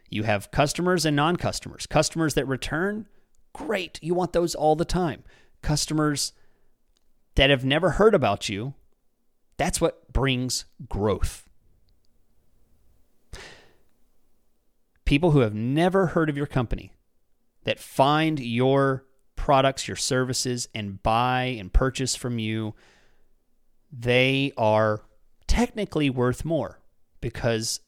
You 0.09 0.23
have 0.23 0.53
customers 0.53 1.05
and 1.05 1.17
non-customers. 1.17 1.87
Customers 1.87 2.35
that 2.35 2.47
return, 2.47 3.07
great. 3.57 3.99
You 4.03 4.14
want 4.14 4.33
those 4.33 4.55
all 4.55 4.77
the 4.77 4.85
time. 4.85 5.25
Customers 5.62 6.33
that 7.35 7.51
have 7.51 7.64
never 7.64 7.90
heard 7.90 8.14
about 8.14 8.49
you, 8.49 8.75
that's 9.57 9.81
what 9.81 10.12
brings 10.12 10.64
growth. 10.88 11.47
people 15.07 15.31
who 15.31 15.38
have 15.38 15.55
never 15.55 16.09
heard 16.09 16.29
of 16.29 16.37
your 16.37 16.47
company 16.47 16.92
that 17.64 17.81
find 17.81 18.38
your 18.38 19.07
products, 19.37 19.88
your 19.88 19.97
services, 19.97 20.69
and 20.75 21.03
buy 21.03 21.45
and 21.45 21.73
purchase 21.73 22.14
from 22.14 22.38
you, 22.38 22.75
they 23.90 24.53
are 24.59 25.01
technically 25.47 26.11
worth 26.11 26.45
more 26.45 26.81
because 27.21 27.81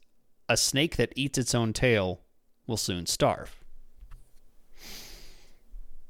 a 0.48 0.57
snake 0.57 0.96
that 0.96 1.12
eats 1.14 1.37
its 1.37 1.54
own 1.54 1.72
tail 1.72 2.20
will 2.66 2.76
soon 2.76 3.04
starve. 3.04 3.62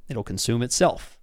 It'll 0.09 0.25
consume 0.25 0.62
itself. 0.62 1.18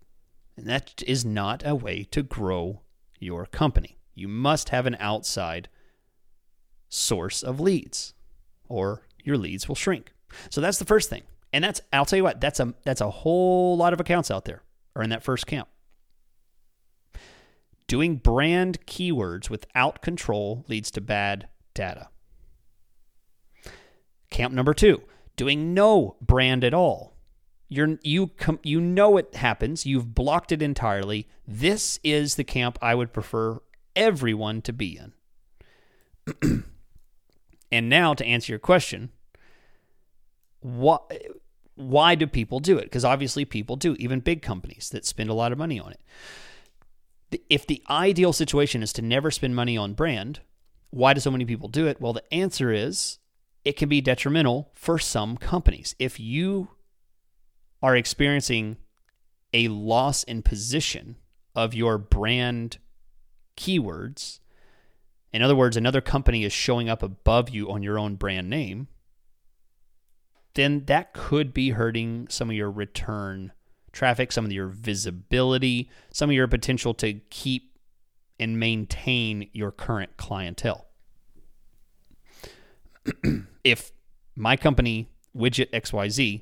And 0.57 0.67
that 0.67 1.03
is 1.05 1.25
not 1.25 1.63
a 1.65 1.75
way 1.75 2.03
to 2.11 2.23
grow 2.23 2.81
your 3.19 3.45
company. 3.45 3.97
You 4.13 4.27
must 4.27 4.69
have 4.69 4.85
an 4.85 4.95
outside 4.99 5.67
source 6.87 7.43
of 7.43 7.59
leads 7.59 8.13
or 8.69 9.07
your 9.23 9.37
leads 9.37 9.67
will 9.67 9.75
shrink. 9.75 10.13
So 10.49 10.61
that's 10.61 10.79
the 10.79 10.85
first 10.85 11.09
thing. 11.09 11.23
And 11.51 11.63
that's 11.63 11.81
I'll 11.91 12.05
tell 12.05 12.17
you 12.17 12.23
what, 12.23 12.41
that's 12.41 12.59
a 12.59 12.73
that's 12.83 13.01
a 13.01 13.09
whole 13.09 13.77
lot 13.77 13.93
of 13.93 13.99
accounts 13.99 14.31
out 14.31 14.45
there 14.45 14.63
are 14.95 15.03
in 15.03 15.09
that 15.09 15.23
first 15.23 15.47
camp. 15.47 15.67
Doing 17.87 18.15
brand 18.15 18.85
keywords 18.85 19.49
without 19.49 20.01
control 20.01 20.65
leads 20.67 20.89
to 20.91 21.01
bad 21.01 21.47
data. 21.73 22.09
Camp 24.31 24.53
number 24.53 24.73
2, 24.73 25.01
doing 25.35 25.73
no 25.73 26.17
brand 26.19 26.63
at 26.63 26.73
all. 26.73 27.14
You're 27.75 27.97
you 28.03 28.27
com, 28.27 28.59
you 28.63 28.79
know 28.79 29.17
it 29.17 29.35
happens, 29.35 29.85
you've 29.85 30.15
blocked 30.15 30.51
it 30.51 30.61
entirely. 30.61 31.27
This 31.47 31.99
is 32.03 32.35
the 32.35 32.43
camp 32.43 32.77
I 32.81 32.95
would 32.95 33.11
prefer 33.13 33.59
everyone 33.95 34.61
to 34.63 34.73
be 34.73 34.99
in. 36.41 36.63
and 37.71 37.89
now 37.89 38.13
to 38.13 38.25
answer 38.25 38.51
your 38.51 38.59
question, 38.59 39.11
what 40.61 41.11
why 41.75 42.15
do 42.15 42.25
people 42.25 42.59
do 42.59 42.77
it? 42.77 42.85
Because 42.85 43.03
obviously 43.03 43.43
people 43.43 43.75
do, 43.75 43.95
even 43.99 44.21
big 44.21 44.41
companies 44.41 44.89
that 44.91 45.05
spend 45.05 45.29
a 45.29 45.33
lot 45.33 45.51
of 45.51 45.57
money 45.57 45.79
on 45.79 45.91
it. 45.91 47.41
If 47.49 47.67
the 47.67 47.83
ideal 47.89 48.31
situation 48.31 48.81
is 48.81 48.93
to 48.93 49.01
never 49.01 49.29
spend 49.29 49.55
money 49.55 49.75
on 49.75 49.93
brand, 49.93 50.39
why 50.91 51.13
do 51.13 51.19
so 51.19 51.31
many 51.31 51.43
people 51.43 51.67
do 51.67 51.87
it? 51.87 51.99
Well, 51.99 52.13
the 52.13 52.33
answer 52.33 52.71
is 52.71 53.19
it 53.65 53.75
can 53.75 53.89
be 53.89 53.99
detrimental 53.99 54.71
for 54.73 54.97
some 54.97 55.35
companies. 55.35 55.95
If 55.99 56.17
you 56.19 56.69
are 57.85 57.95
experiencing 57.95 58.77
a 59.53 59.67
loss 59.67 60.23
in 60.23 60.41
position 60.41 61.17
of 61.55 61.75
your 61.75 61.99
brand 61.99 62.79
keywords, 63.55 64.39
in 65.31 65.43
other 65.43 65.55
words, 65.55 65.77
another 65.77 66.01
company 66.01 66.43
is 66.43 66.51
showing 66.51 66.89
up 66.89 67.03
above 67.03 67.47
you 67.47 67.69
on 67.69 67.83
your 67.83 67.99
own 67.99 68.15
brand 68.15 68.49
name, 68.49 68.87
then 70.55 70.85
that 70.85 71.13
could 71.13 71.53
be 71.53 71.69
hurting 71.69 72.27
some 72.27 72.49
of 72.49 72.55
your 72.55 72.71
return 72.71 73.51
traffic, 73.91 74.31
some 74.31 74.45
of 74.45 74.51
your 74.51 74.69
visibility, 74.69 75.87
some 76.11 76.31
of 76.31 76.35
your 76.35 76.47
potential 76.47 76.95
to 76.95 77.13
keep 77.29 77.77
and 78.39 78.59
maintain 78.59 79.47
your 79.53 79.71
current 79.71 80.17
clientele. 80.17 80.87
if 83.63 83.91
my 84.35 84.57
company, 84.57 85.07
Widget 85.37 85.69
XYZ, 85.69 86.41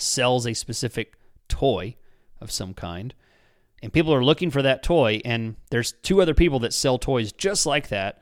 sells 0.00 0.46
a 0.46 0.54
specific 0.54 1.14
toy 1.48 1.96
of 2.40 2.50
some 2.50 2.74
kind, 2.74 3.14
and 3.82 3.92
people 3.92 4.14
are 4.14 4.24
looking 4.24 4.50
for 4.50 4.62
that 4.62 4.82
toy, 4.82 5.20
and 5.24 5.56
there's 5.70 5.92
two 6.02 6.20
other 6.20 6.34
people 6.34 6.58
that 6.60 6.72
sell 6.72 6.98
toys 6.98 7.32
just 7.32 7.66
like 7.66 7.88
that, 7.88 8.20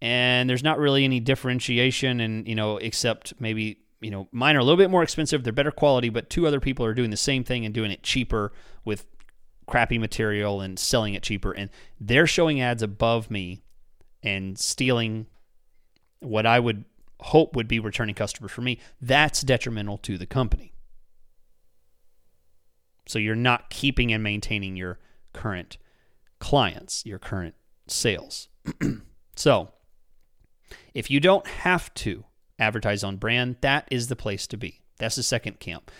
and 0.00 0.48
there's 0.48 0.62
not 0.62 0.78
really 0.78 1.04
any 1.04 1.20
differentiation, 1.20 2.20
and 2.20 2.46
you 2.46 2.54
know, 2.54 2.76
except 2.78 3.34
maybe 3.40 3.78
you 4.00 4.10
know, 4.10 4.28
mine 4.30 4.56
are 4.56 4.60
a 4.60 4.64
little 4.64 4.76
bit 4.76 4.90
more 4.90 5.02
expensive. 5.02 5.42
They're 5.42 5.52
better 5.52 5.70
quality, 5.70 6.08
but 6.08 6.30
two 6.30 6.46
other 6.46 6.60
people 6.60 6.84
are 6.84 6.94
doing 6.94 7.10
the 7.10 7.16
same 7.16 7.44
thing 7.44 7.64
and 7.64 7.74
doing 7.74 7.90
it 7.90 8.02
cheaper 8.02 8.52
with 8.84 9.06
crappy 9.66 9.98
material 9.98 10.60
and 10.60 10.78
selling 10.78 11.14
it 11.14 11.22
cheaper. 11.22 11.52
And 11.52 11.70
they're 12.00 12.26
showing 12.26 12.60
ads 12.60 12.82
above 12.82 13.30
me 13.30 13.62
and 14.22 14.58
stealing 14.58 15.26
what 16.20 16.46
I 16.46 16.60
would 16.60 16.84
hope 17.20 17.56
would 17.56 17.68
be 17.68 17.78
returning 17.78 18.14
customers 18.14 18.52
for 18.52 18.62
me. 18.62 18.78
That's 19.00 19.40
detrimental 19.40 19.98
to 19.98 20.18
the 20.18 20.26
company. 20.26 20.72
So 23.06 23.18
you're 23.18 23.34
not 23.34 23.70
keeping 23.70 24.12
and 24.12 24.22
maintaining 24.22 24.76
your 24.76 24.98
current 25.32 25.78
clients, 26.38 27.04
your 27.06 27.18
current 27.18 27.54
sales. 27.86 28.48
so 29.36 29.70
if 30.94 31.10
you 31.10 31.20
don't 31.20 31.46
have 31.46 31.92
to 31.94 32.24
advertise 32.58 33.04
on 33.04 33.16
brand, 33.16 33.56
that 33.60 33.86
is 33.90 34.08
the 34.08 34.16
place 34.16 34.46
to 34.48 34.56
be. 34.56 34.80
That's 34.98 35.16
the 35.16 35.22
second 35.22 35.60
camp. 35.60 35.90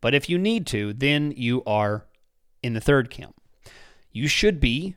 But 0.00 0.14
if 0.14 0.28
you 0.28 0.38
need 0.38 0.66
to, 0.68 0.92
then 0.92 1.32
you 1.36 1.62
are 1.66 2.06
in 2.62 2.74
the 2.74 2.80
third 2.80 3.10
camp. 3.10 3.36
You 4.12 4.28
should 4.28 4.60
be 4.60 4.96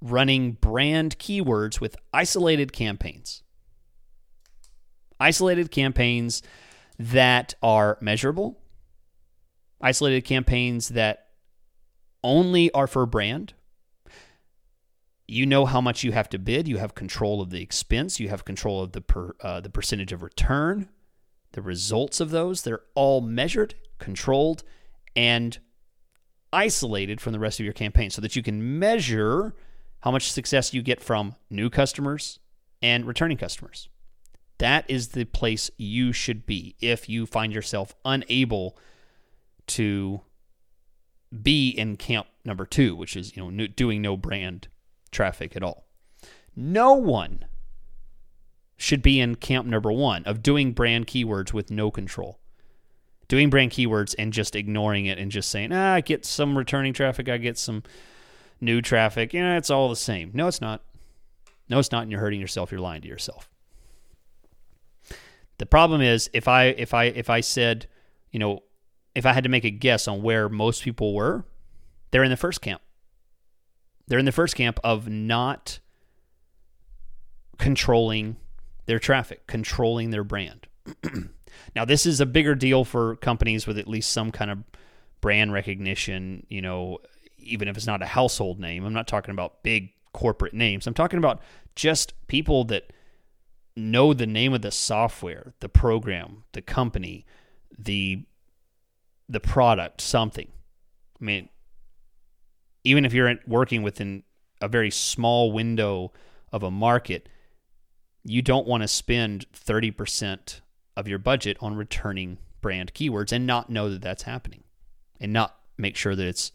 running 0.00 0.52
brand 0.52 1.18
keywords 1.18 1.80
with 1.80 1.96
isolated 2.12 2.72
campaigns. 2.72 3.42
Isolated 5.18 5.70
campaigns 5.70 6.42
that 6.98 7.54
are 7.62 7.96
measurable, 8.00 8.58
isolated 9.82 10.22
campaigns 10.22 10.88
that 10.90 11.26
only 12.22 12.70
are 12.72 12.86
for 12.86 13.04
brand. 13.04 13.54
You 15.26 15.46
know 15.46 15.66
how 15.66 15.80
much 15.80 16.04
you 16.04 16.12
have 16.12 16.28
to 16.30 16.38
bid. 16.38 16.68
You 16.68 16.78
have 16.78 16.94
control 16.94 17.40
of 17.40 17.50
the 17.50 17.62
expense. 17.62 18.20
You 18.20 18.28
have 18.28 18.44
control 18.44 18.82
of 18.82 18.92
the 18.92 19.00
per, 19.00 19.34
uh, 19.40 19.60
the 19.60 19.70
percentage 19.70 20.12
of 20.12 20.22
return, 20.22 20.88
the 21.52 21.62
results 21.62 22.20
of 22.20 22.30
those. 22.30 22.62
They're 22.62 22.82
all 22.94 23.20
measured, 23.20 23.74
controlled, 23.98 24.62
and 25.16 25.58
isolated 26.52 27.20
from 27.20 27.32
the 27.32 27.38
rest 27.38 27.58
of 27.60 27.64
your 27.64 27.72
campaign, 27.72 28.10
so 28.10 28.20
that 28.20 28.36
you 28.36 28.42
can 28.42 28.78
measure 28.78 29.54
how 30.00 30.10
much 30.10 30.30
success 30.30 30.74
you 30.74 30.82
get 30.82 31.00
from 31.00 31.34
new 31.48 31.70
customers 31.70 32.38
and 32.82 33.06
returning 33.06 33.38
customers. 33.38 33.88
That 34.58 34.84
is 34.88 35.08
the 35.08 35.24
place 35.24 35.70
you 35.78 36.12
should 36.12 36.44
be 36.44 36.76
if 36.80 37.08
you 37.08 37.26
find 37.26 37.52
yourself 37.52 37.94
unable 38.04 38.76
to 39.68 40.20
be 41.42 41.70
in 41.70 41.96
camp 41.96 42.26
number 42.44 42.66
two, 42.66 42.94
which 42.94 43.16
is 43.16 43.36
you 43.36 43.50
know 43.50 43.66
doing 43.66 44.02
no 44.02 44.16
brand 44.16 44.68
traffic 45.10 45.56
at 45.56 45.62
all. 45.62 45.86
No 46.54 46.94
one 46.94 47.46
should 48.76 49.02
be 49.02 49.20
in 49.20 49.36
camp 49.36 49.66
number 49.66 49.92
one 49.92 50.24
of 50.24 50.42
doing 50.42 50.72
brand 50.72 51.06
keywords 51.06 51.52
with 51.52 51.70
no 51.70 51.90
control. 51.90 52.40
Doing 53.28 53.48
brand 53.48 53.70
keywords 53.70 54.14
and 54.18 54.32
just 54.32 54.56
ignoring 54.56 55.06
it 55.06 55.18
and 55.18 55.30
just 55.30 55.50
saying, 55.50 55.72
ah, 55.72 55.94
I 55.94 56.00
get 56.00 56.26
some 56.26 56.58
returning 56.58 56.92
traffic, 56.92 57.28
I 57.28 57.38
get 57.38 57.56
some 57.56 57.82
new 58.60 58.82
traffic. 58.82 59.32
Yeah, 59.32 59.56
it's 59.56 59.70
all 59.70 59.88
the 59.88 59.96
same. 59.96 60.30
No, 60.34 60.48
it's 60.48 60.60
not. 60.60 60.82
No, 61.68 61.78
it's 61.78 61.92
not, 61.92 62.02
and 62.02 62.10
you're 62.10 62.20
hurting 62.20 62.40
yourself. 62.40 62.70
You're 62.70 62.80
lying 62.80 63.02
to 63.02 63.08
yourself. 63.08 63.48
The 65.58 65.66
problem 65.66 66.00
is 66.00 66.28
if 66.32 66.48
I 66.48 66.64
if 66.64 66.92
I 66.92 67.04
if 67.04 67.30
I 67.30 67.40
said, 67.40 67.86
you 68.32 68.38
know, 68.40 68.64
if 69.14 69.26
I 69.26 69.32
had 69.32 69.44
to 69.44 69.50
make 69.50 69.64
a 69.64 69.70
guess 69.70 70.08
on 70.08 70.22
where 70.22 70.48
most 70.48 70.82
people 70.82 71.14
were, 71.14 71.44
they're 72.10 72.24
in 72.24 72.30
the 72.30 72.36
first 72.36 72.60
camp. 72.60 72.82
They're 74.06 74.18
in 74.18 74.24
the 74.24 74.32
first 74.32 74.56
camp 74.56 74.80
of 74.82 75.08
not 75.08 75.78
controlling 77.58 78.36
their 78.86 78.98
traffic, 78.98 79.46
controlling 79.46 80.10
their 80.10 80.24
brand. 80.24 80.66
now, 81.76 81.84
this 81.84 82.06
is 82.06 82.20
a 82.20 82.26
bigger 82.26 82.54
deal 82.54 82.84
for 82.84 83.16
companies 83.16 83.66
with 83.66 83.78
at 83.78 83.88
least 83.88 84.12
some 84.12 84.32
kind 84.32 84.50
of 84.50 84.58
brand 85.20 85.52
recognition, 85.52 86.46
you 86.48 86.60
know, 86.60 86.98
even 87.38 87.68
if 87.68 87.76
it's 87.76 87.86
not 87.86 88.02
a 88.02 88.06
household 88.06 88.58
name. 88.58 88.84
I'm 88.84 88.92
not 88.92 89.06
talking 89.06 89.32
about 89.32 89.62
big 89.62 89.90
corporate 90.12 90.54
names. 90.54 90.86
I'm 90.86 90.94
talking 90.94 91.18
about 91.18 91.40
just 91.74 92.14
people 92.26 92.64
that 92.64 92.92
know 93.76 94.12
the 94.12 94.26
name 94.26 94.52
of 94.52 94.62
the 94.62 94.70
software, 94.70 95.54
the 95.60 95.68
program, 95.68 96.44
the 96.52 96.62
company, 96.62 97.24
the 97.78 98.24
the 99.28 99.40
product, 99.40 100.00
something. 100.00 100.48
I 101.20 101.24
mean, 101.24 101.48
even 102.84 103.04
if 103.04 103.12
you're 103.12 103.34
working 103.46 103.82
within 103.82 104.24
a 104.60 104.68
very 104.68 104.90
small 104.90 105.52
window 105.52 106.12
of 106.52 106.62
a 106.62 106.70
market, 106.70 107.28
you 108.24 108.42
don't 108.42 108.66
want 108.66 108.82
to 108.82 108.88
spend 108.88 109.46
30% 109.52 110.60
of 110.96 111.08
your 111.08 111.18
budget 111.18 111.56
on 111.60 111.74
returning 111.74 112.38
brand 112.60 112.94
keywords 112.94 113.32
and 113.32 113.46
not 113.46 113.70
know 113.70 113.90
that 113.90 114.02
that's 114.02 114.22
happening 114.22 114.62
and 115.20 115.32
not 115.32 115.56
make 115.76 115.96
sure 115.96 116.14
that 116.14 116.26
it's 116.26 116.52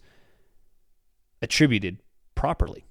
attributed 1.41 2.01
properly. 2.35 2.86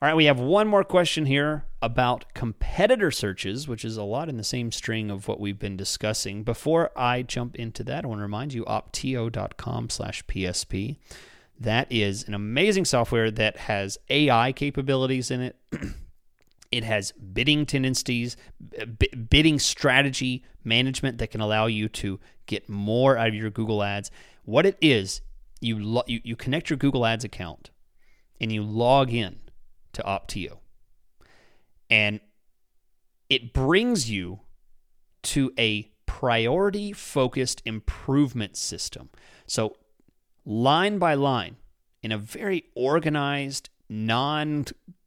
All 0.00 0.06
right, 0.06 0.14
we 0.14 0.26
have 0.26 0.38
one 0.38 0.68
more 0.68 0.84
question 0.84 1.26
here 1.26 1.64
about 1.82 2.32
competitor 2.32 3.10
searches, 3.10 3.66
which 3.66 3.84
is 3.84 3.96
a 3.96 4.04
lot 4.04 4.28
in 4.28 4.36
the 4.36 4.44
same 4.44 4.70
string 4.70 5.10
of 5.10 5.26
what 5.26 5.40
we've 5.40 5.58
been 5.58 5.76
discussing. 5.76 6.44
Before 6.44 6.92
I 6.96 7.22
jump 7.22 7.56
into 7.56 7.82
that, 7.82 8.04
I 8.04 8.06
want 8.06 8.20
to 8.20 8.22
remind 8.22 8.52
you 8.52 8.64
opteo.com 8.66 9.90
slash 9.90 10.24
PSP. 10.26 10.98
That 11.58 11.90
is 11.90 12.22
an 12.28 12.34
amazing 12.34 12.84
software 12.84 13.32
that 13.32 13.56
has 13.56 13.98
AI 14.08 14.52
capabilities 14.52 15.32
in 15.32 15.40
it. 15.40 15.56
it 16.70 16.84
has 16.84 17.10
bidding 17.10 17.66
tendencies, 17.66 18.36
b- 19.00 19.08
bidding 19.08 19.58
strategy 19.58 20.44
management 20.62 21.18
that 21.18 21.32
can 21.32 21.40
allow 21.40 21.66
you 21.66 21.88
to 21.88 22.20
get 22.46 22.68
more 22.68 23.18
out 23.18 23.26
of 23.26 23.34
your 23.34 23.50
Google 23.50 23.82
Ads. 23.82 24.12
What 24.44 24.64
it 24.64 24.78
is, 24.80 25.22
you, 25.60 25.76
lo- 25.76 26.04
you, 26.06 26.20
you 26.22 26.36
connect 26.36 26.70
your 26.70 26.76
Google 26.76 27.04
Ads 27.04 27.24
account 27.24 27.70
and 28.40 28.52
you 28.52 28.62
log 28.62 29.12
in 29.12 29.40
to 29.98 30.02
Opteo. 30.04 30.58
And 31.90 32.20
it 33.28 33.52
brings 33.52 34.10
you 34.10 34.40
to 35.24 35.52
a 35.58 35.90
priority 36.06 36.92
focused 36.92 37.62
improvement 37.64 38.56
system. 38.56 39.10
So, 39.46 39.76
line 40.44 40.98
by 40.98 41.14
line, 41.14 41.56
in 42.02 42.12
a 42.12 42.18
very 42.18 42.64
organized, 42.74 43.68
non 43.88 44.64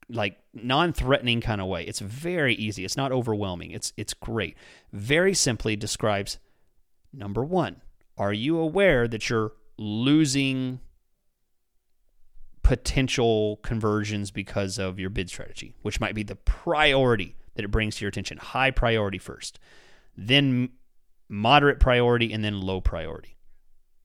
like 0.10 0.38
non-threatening 0.54 1.40
kind 1.40 1.62
of 1.62 1.68
way. 1.68 1.84
It's 1.86 2.00
very 2.00 2.54
easy. 2.56 2.84
It's 2.84 2.98
not 2.98 3.12
overwhelming. 3.12 3.72
It's 3.72 3.94
it's 3.98 4.14
great. 4.14 4.58
Very 4.92 5.34
simply 5.34 5.76
describes 5.76 6.38
number 7.14 7.44
1. 7.44 7.82
Are 8.18 8.34
you 8.34 8.58
aware 8.60 9.08
that 9.08 9.30
you're 9.30 9.54
losing 9.78 10.82
potential 12.64 13.60
conversions 13.64 14.32
because 14.32 14.78
of 14.78 15.00
your 15.00 15.10
bid 15.10 15.30
strategy, 15.30 15.74
which 15.82 16.00
might 16.00 16.16
be 16.16 16.24
the 16.24 16.36
priority 16.36 17.36
that 17.56 17.66
it 17.66 17.72
brings 17.72 17.98
to 17.98 18.06
your 18.06 18.10
attention. 18.10 18.38
High 18.38 18.72
priority 18.72 19.18
first, 19.18 19.60
then 20.16 20.70
moderate 21.28 21.80
priority, 21.80 22.32
and 22.34 22.44
then 22.44 22.62
low 22.62 22.82
priority, 22.82 23.38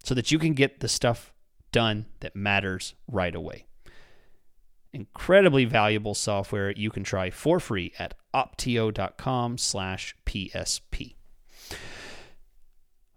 so 0.05 0.15
that 0.15 0.31
you 0.31 0.39
can 0.39 0.55
get 0.55 0.81
the 0.81 0.89
stuff 0.89 1.33
done 1.73 2.07
that 2.21 2.37
matters 2.37 2.95
right 3.09 3.35
away. 3.35 3.67
Incredibly 4.93 5.65
valuable 5.65 6.15
software 6.15 6.71
you 6.71 6.91
can 6.91 7.03
try 7.03 7.31
for 7.31 7.59
free 7.61 7.93
at 7.99 8.15
opteo.com/psp. 8.35 11.16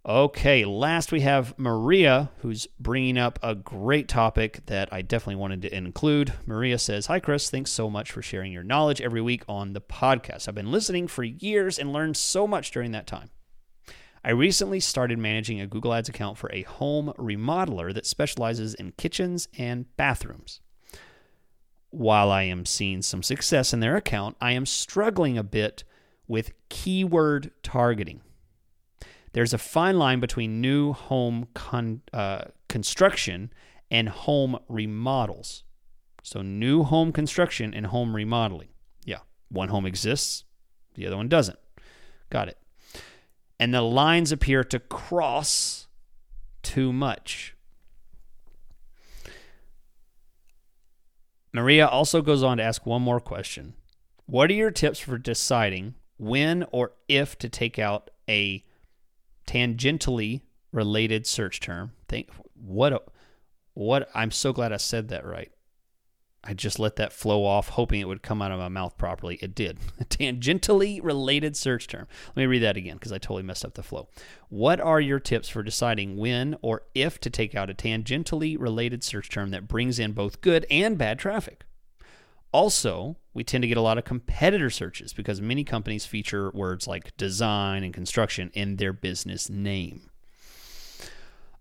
Okay, 0.07 0.63
last 0.63 1.11
we 1.11 1.19
have 1.21 1.53
Maria, 1.59 2.31
who's 2.37 2.67
bringing 2.79 3.17
up 3.17 3.37
a 3.43 3.53
great 3.53 4.07
topic 4.07 4.65
that 4.67 4.87
I 4.93 5.01
definitely 5.01 5.35
wanted 5.35 5.61
to 5.63 5.75
include. 5.75 6.33
Maria 6.45 6.79
says, 6.79 7.07
Hi, 7.07 7.19
Chris. 7.19 7.49
Thanks 7.49 7.71
so 7.71 7.89
much 7.89 8.09
for 8.09 8.21
sharing 8.21 8.53
your 8.53 8.63
knowledge 8.63 9.01
every 9.01 9.21
week 9.21 9.43
on 9.49 9.73
the 9.73 9.81
podcast. 9.81 10.47
I've 10.47 10.55
been 10.55 10.71
listening 10.71 11.09
for 11.09 11.25
years 11.25 11.77
and 11.77 11.91
learned 11.91 12.15
so 12.15 12.47
much 12.47 12.71
during 12.71 12.91
that 12.91 13.07
time. 13.07 13.29
I 14.23 14.31
recently 14.31 14.79
started 14.79 15.19
managing 15.19 15.59
a 15.59 15.67
Google 15.67 15.93
Ads 15.93 16.07
account 16.07 16.37
for 16.37 16.49
a 16.53 16.63
home 16.63 17.13
remodeler 17.17 17.93
that 17.93 18.05
specializes 18.05 18.75
in 18.75 18.93
kitchens 18.93 19.49
and 19.57 19.85
bathrooms. 19.97 20.61
While 21.89 22.31
I 22.31 22.43
am 22.43 22.65
seeing 22.65 23.01
some 23.01 23.21
success 23.21 23.73
in 23.73 23.81
their 23.81 23.97
account, 23.97 24.37
I 24.39 24.53
am 24.53 24.65
struggling 24.65 25.37
a 25.37 25.43
bit 25.43 25.83
with 26.25 26.53
keyword 26.69 27.51
targeting 27.63 28.21
there's 29.33 29.53
a 29.53 29.57
fine 29.57 29.97
line 29.97 30.19
between 30.19 30.61
new 30.61 30.93
home 30.93 31.47
con, 31.53 32.01
uh, 32.13 32.45
construction 32.67 33.51
and 33.91 34.09
home 34.09 34.57
remodels. 34.67 35.63
So, 36.23 36.41
new 36.41 36.83
home 36.83 37.11
construction 37.11 37.73
and 37.73 37.87
home 37.87 38.15
remodeling. 38.15 38.69
Yeah, 39.05 39.19
one 39.49 39.69
home 39.69 39.85
exists, 39.85 40.43
the 40.95 41.07
other 41.07 41.17
one 41.17 41.29
doesn't. 41.29 41.59
Got 42.29 42.49
it. 42.49 42.57
And 43.59 43.73
the 43.73 43.81
lines 43.81 44.31
appear 44.31 44.63
to 44.65 44.79
cross 44.79 45.87
too 46.61 46.93
much. 46.93 47.55
Maria 51.51 51.87
also 51.87 52.21
goes 52.21 52.43
on 52.43 52.57
to 52.57 52.63
ask 52.63 52.85
one 52.85 53.01
more 53.01 53.19
question. 53.19 53.73
What 54.25 54.49
are 54.51 54.53
your 54.53 54.71
tips 54.71 54.99
for 54.99 55.17
deciding 55.17 55.95
when 56.17 56.65
or 56.71 56.93
if 57.07 57.37
to 57.39 57.49
take 57.49 57.79
out 57.79 58.11
a 58.29 58.63
tangentially 59.49 60.41
related 60.71 61.25
search 61.25 61.59
term. 61.59 61.91
Think 62.07 62.29
what 62.53 62.93
a, 62.93 63.01
what 63.73 64.09
I'm 64.13 64.31
so 64.31 64.53
glad 64.53 64.71
I 64.71 64.77
said 64.77 65.07
that 65.09 65.25
right. 65.25 65.51
I 66.41 66.53
just 66.53 66.79
let 66.79 66.95
that 66.95 67.11
flow 67.11 67.43
off, 67.43 67.69
hoping 67.69 67.99
it 67.99 68.07
would 68.07 68.21
come 68.21 68.41
out 68.41 68.51
of 68.51 68.59
my 68.59 68.69
mouth 68.69 68.97
properly. 68.97 69.39
It 69.41 69.53
did. 69.53 69.77
A 69.99 70.05
tangentially 70.05 71.03
related 71.03 71.57
search 71.57 71.87
term. 71.87 72.07
Let 72.29 72.43
me 72.43 72.45
read 72.45 72.59
that 72.59 72.77
again 72.77 72.95
because 72.95 73.11
I 73.11 73.17
totally 73.17 73.43
messed 73.43 73.65
up 73.65 73.73
the 73.73 73.83
flow. 73.83 74.07
What 74.47 74.79
are 74.79 75.01
your 75.01 75.19
tips 75.19 75.49
for 75.49 75.63
deciding 75.63 76.15
when 76.15 76.55
or 76.61 76.83
if 76.95 77.19
to 77.21 77.29
take 77.29 77.55
out 77.55 77.69
a 77.69 77.73
tangentially 77.73 78.57
related 78.57 79.03
search 79.03 79.29
term 79.29 79.49
that 79.51 79.67
brings 79.67 79.99
in 79.99 80.13
both 80.13 80.41
good 80.41 80.65
and 80.71 80.97
bad 80.97 81.19
traffic? 81.19 81.65
Also, 82.51 83.17
we 83.33 83.43
tend 83.43 83.61
to 83.61 83.67
get 83.67 83.77
a 83.77 83.81
lot 83.81 83.97
of 83.97 84.05
competitor 84.05 84.69
searches 84.69 85.13
because 85.13 85.39
many 85.39 85.63
companies 85.63 86.05
feature 86.05 86.49
words 86.51 86.87
like 86.87 87.15
design 87.15 87.83
and 87.83 87.93
construction 87.93 88.49
in 88.53 88.77
their 88.77 88.93
business 88.93 89.49
name. 89.49 90.09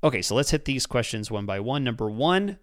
Okay, 0.02 0.22
so 0.22 0.34
let's 0.34 0.50
hit 0.50 0.64
these 0.64 0.86
questions 0.86 1.30
one 1.30 1.44
by 1.44 1.60
one. 1.60 1.84
Number 1.84 2.08
one, 2.08 2.58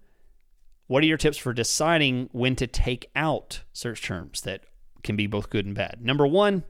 what 0.88 1.04
are 1.04 1.08
your 1.08 1.18
tips 1.18 1.38
for 1.38 1.54
deciding 1.54 2.30
when 2.32 2.56
to 2.56 2.68
take 2.68 3.10
out 3.16 3.62
search 3.74 4.02
terms 4.02 4.42
that 4.42 4.62
can 5.04 5.16
be 5.16 5.28
both 5.28 5.50
good 5.50 5.66
and 5.66 5.76
bad? 5.76 6.00
Number 6.02 6.26
one, 6.26 6.64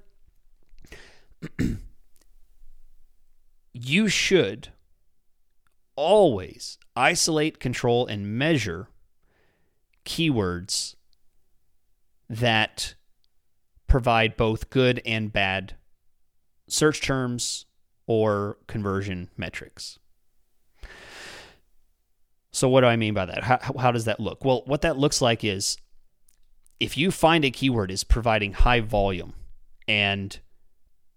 you 3.73 4.07
should 4.09 4.69
always 5.95 6.77
isolate, 6.95 7.59
control, 7.59 8.07
and 8.07 8.37
measure 8.37 8.87
keywords 10.05 10.95
that 12.29 12.95
provide 13.87 14.35
both 14.35 14.69
good 14.69 15.01
and 15.05 15.31
bad 15.31 15.75
search 16.67 17.01
terms 17.01 17.65
or 18.07 18.57
conversion 18.67 19.29
metrics. 19.37 19.99
So, 22.51 22.69
what 22.69 22.81
do 22.81 22.87
I 22.87 22.95
mean 22.95 23.13
by 23.13 23.25
that? 23.25 23.43
How, 23.43 23.59
how 23.77 23.91
does 23.91 24.05
that 24.05 24.19
look? 24.19 24.45
Well, 24.45 24.63
what 24.65 24.81
that 24.81 24.97
looks 24.97 25.21
like 25.21 25.43
is 25.43 25.77
if 26.79 26.97
you 26.97 27.11
find 27.11 27.43
a 27.43 27.51
keyword 27.51 27.91
is 27.91 28.03
providing 28.03 28.53
high 28.53 28.79
volume 28.79 29.33
and 29.87 30.39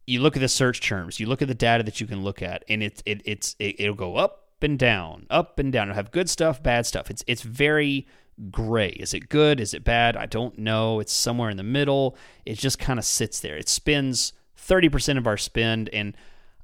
you 0.07 0.21
look 0.21 0.37
at 0.37 0.41
the 0.41 0.49
search 0.49 0.81
terms, 0.81 1.21
you 1.21 1.27
look 1.27 1.43
at 1.43 1.49
the 1.49 1.55
data 1.55 1.85
that 1.85 2.01
you 2.01 2.07
can 2.07 2.25
look 2.25 2.43
at, 2.43 2.65
and 2.69 2.83
it, 2.83 3.03
it, 3.07 3.23
it's, 3.25 3.55
it, 3.59 3.77
it'll 3.79 3.95
go 3.95 4.17
up 4.17 4.49
and 4.63 4.79
down, 4.79 5.27
up 5.31 5.59
and 5.59 5.73
down. 5.73 5.89
It'll 5.89 5.97
have 5.97 6.11
good 6.11 6.29
stuff, 6.29 6.63
bad 6.63 6.87
stuff. 6.87 7.11
It's, 7.11 7.23
it's 7.27 7.43
very 7.43 8.07
gray. 8.51 8.91
Is 8.91 9.15
it 9.15 9.29
good? 9.29 9.61
Is 9.61 9.75
it 9.75 9.85
bad? 9.85 10.17
I 10.17 10.27
don't 10.27 10.59
know. 10.59 11.01
It's 11.01 11.13
somewhere 11.13 11.51
in 11.51 11.57
the 11.57 11.63
middle. 11.63 12.17
It 12.47 12.59
just 12.59 12.79
kind 12.79 12.99
of 12.99 13.05
sits 13.05 13.41
there. 13.41 13.57
It 13.57 13.69
spends 13.69 14.33
30% 14.59 15.19
of 15.19 15.27
our 15.27 15.37
spend, 15.37 15.89
and 15.91 16.17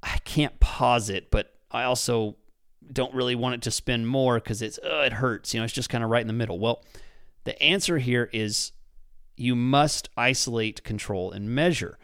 I 0.03 0.18
can't 0.25 0.59
pause 0.61 1.11
it, 1.11 1.31
but 1.31 1.55
I 1.70 1.85
also 1.85 2.37
don't 2.93 3.14
really 3.14 3.35
want 3.35 3.57
it 3.57 3.62
to 3.62 3.70
spend 3.70 4.07
more 4.07 4.35
because 4.35 4.62
it's 4.62 4.79
uh, 4.79 5.05
it 5.07 5.14
hurts. 5.14 5.55
You 5.55 5.61
know, 5.61 5.64
it's 5.64 5.72
just 5.72 5.89
kind 5.89 6.05
of 6.05 6.11
right 6.11 6.20
in 6.20 6.27
the 6.27 6.33
middle. 6.33 6.59
Well, 6.59 6.85
the 7.45 7.61
answer 7.62 7.99
here 7.99 8.29
is 8.33 8.72
you 9.37 9.57
must 9.57 10.09
isolate, 10.16 10.85
control, 10.85 11.33
and 11.33 11.55
measure. 11.55 11.99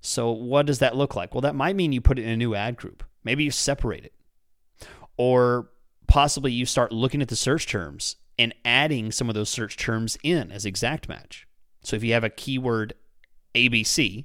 So, 0.00 0.30
what 0.30 0.66
does 0.66 0.78
that 0.78 0.96
look 0.96 1.16
like? 1.16 1.34
Well, 1.34 1.40
that 1.40 1.54
might 1.54 1.74
mean 1.74 1.92
you 1.92 2.00
put 2.00 2.18
it 2.18 2.24
in 2.24 2.30
a 2.30 2.36
new 2.36 2.54
ad 2.54 2.76
group. 2.76 3.02
Maybe 3.24 3.44
you 3.44 3.50
separate 3.50 4.04
it. 4.04 4.12
Or 5.16 5.70
possibly 6.06 6.52
you 6.52 6.66
start 6.66 6.92
looking 6.92 7.22
at 7.22 7.28
the 7.28 7.36
search 7.36 7.66
terms 7.66 8.16
and 8.38 8.54
adding 8.64 9.10
some 9.10 9.28
of 9.28 9.34
those 9.34 9.48
search 9.48 9.76
terms 9.76 10.18
in 10.22 10.52
as 10.52 10.66
exact 10.66 11.08
match. 11.08 11.46
So 11.82 11.96
if 11.96 12.04
you 12.04 12.12
have 12.12 12.24
a 12.24 12.30
keyword 12.30 12.94
ABC 13.54 14.24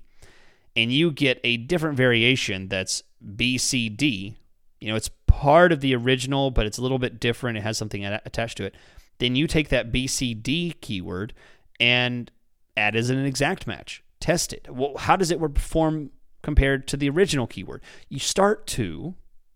and 0.75 0.91
you 0.91 1.11
get 1.11 1.39
a 1.43 1.57
different 1.57 1.97
variation 1.97 2.67
that's 2.67 3.03
BCD, 3.23 4.35
you 4.79 4.89
know, 4.89 4.95
it's 4.95 5.09
part 5.27 5.71
of 5.71 5.79
the 5.79 5.95
original, 5.95 6.51
but 6.51 6.65
it's 6.65 6.77
a 6.77 6.81
little 6.81 6.99
bit 6.99 7.19
different. 7.19 7.57
It 7.57 7.61
has 7.61 7.77
something 7.77 8.03
attached 8.03 8.57
to 8.57 8.65
it. 8.65 8.75
Then 9.19 9.35
you 9.35 9.47
take 9.47 9.69
that 9.69 9.91
BCD 9.91 10.81
keyword 10.81 11.33
and 11.79 12.31
add 12.75 12.95
as 12.95 13.09
an 13.09 13.23
exact 13.25 13.67
match. 13.67 14.03
Test 14.19 14.53
it. 14.53 14.67
Well, 14.69 14.97
how 14.97 15.15
does 15.15 15.31
it 15.31 15.39
perform 15.39 16.09
compared 16.41 16.87
to 16.89 16.97
the 16.97 17.09
original 17.09 17.47
keyword? 17.47 17.83
You 18.09 18.19
start 18.19 18.65
to, 18.67 19.15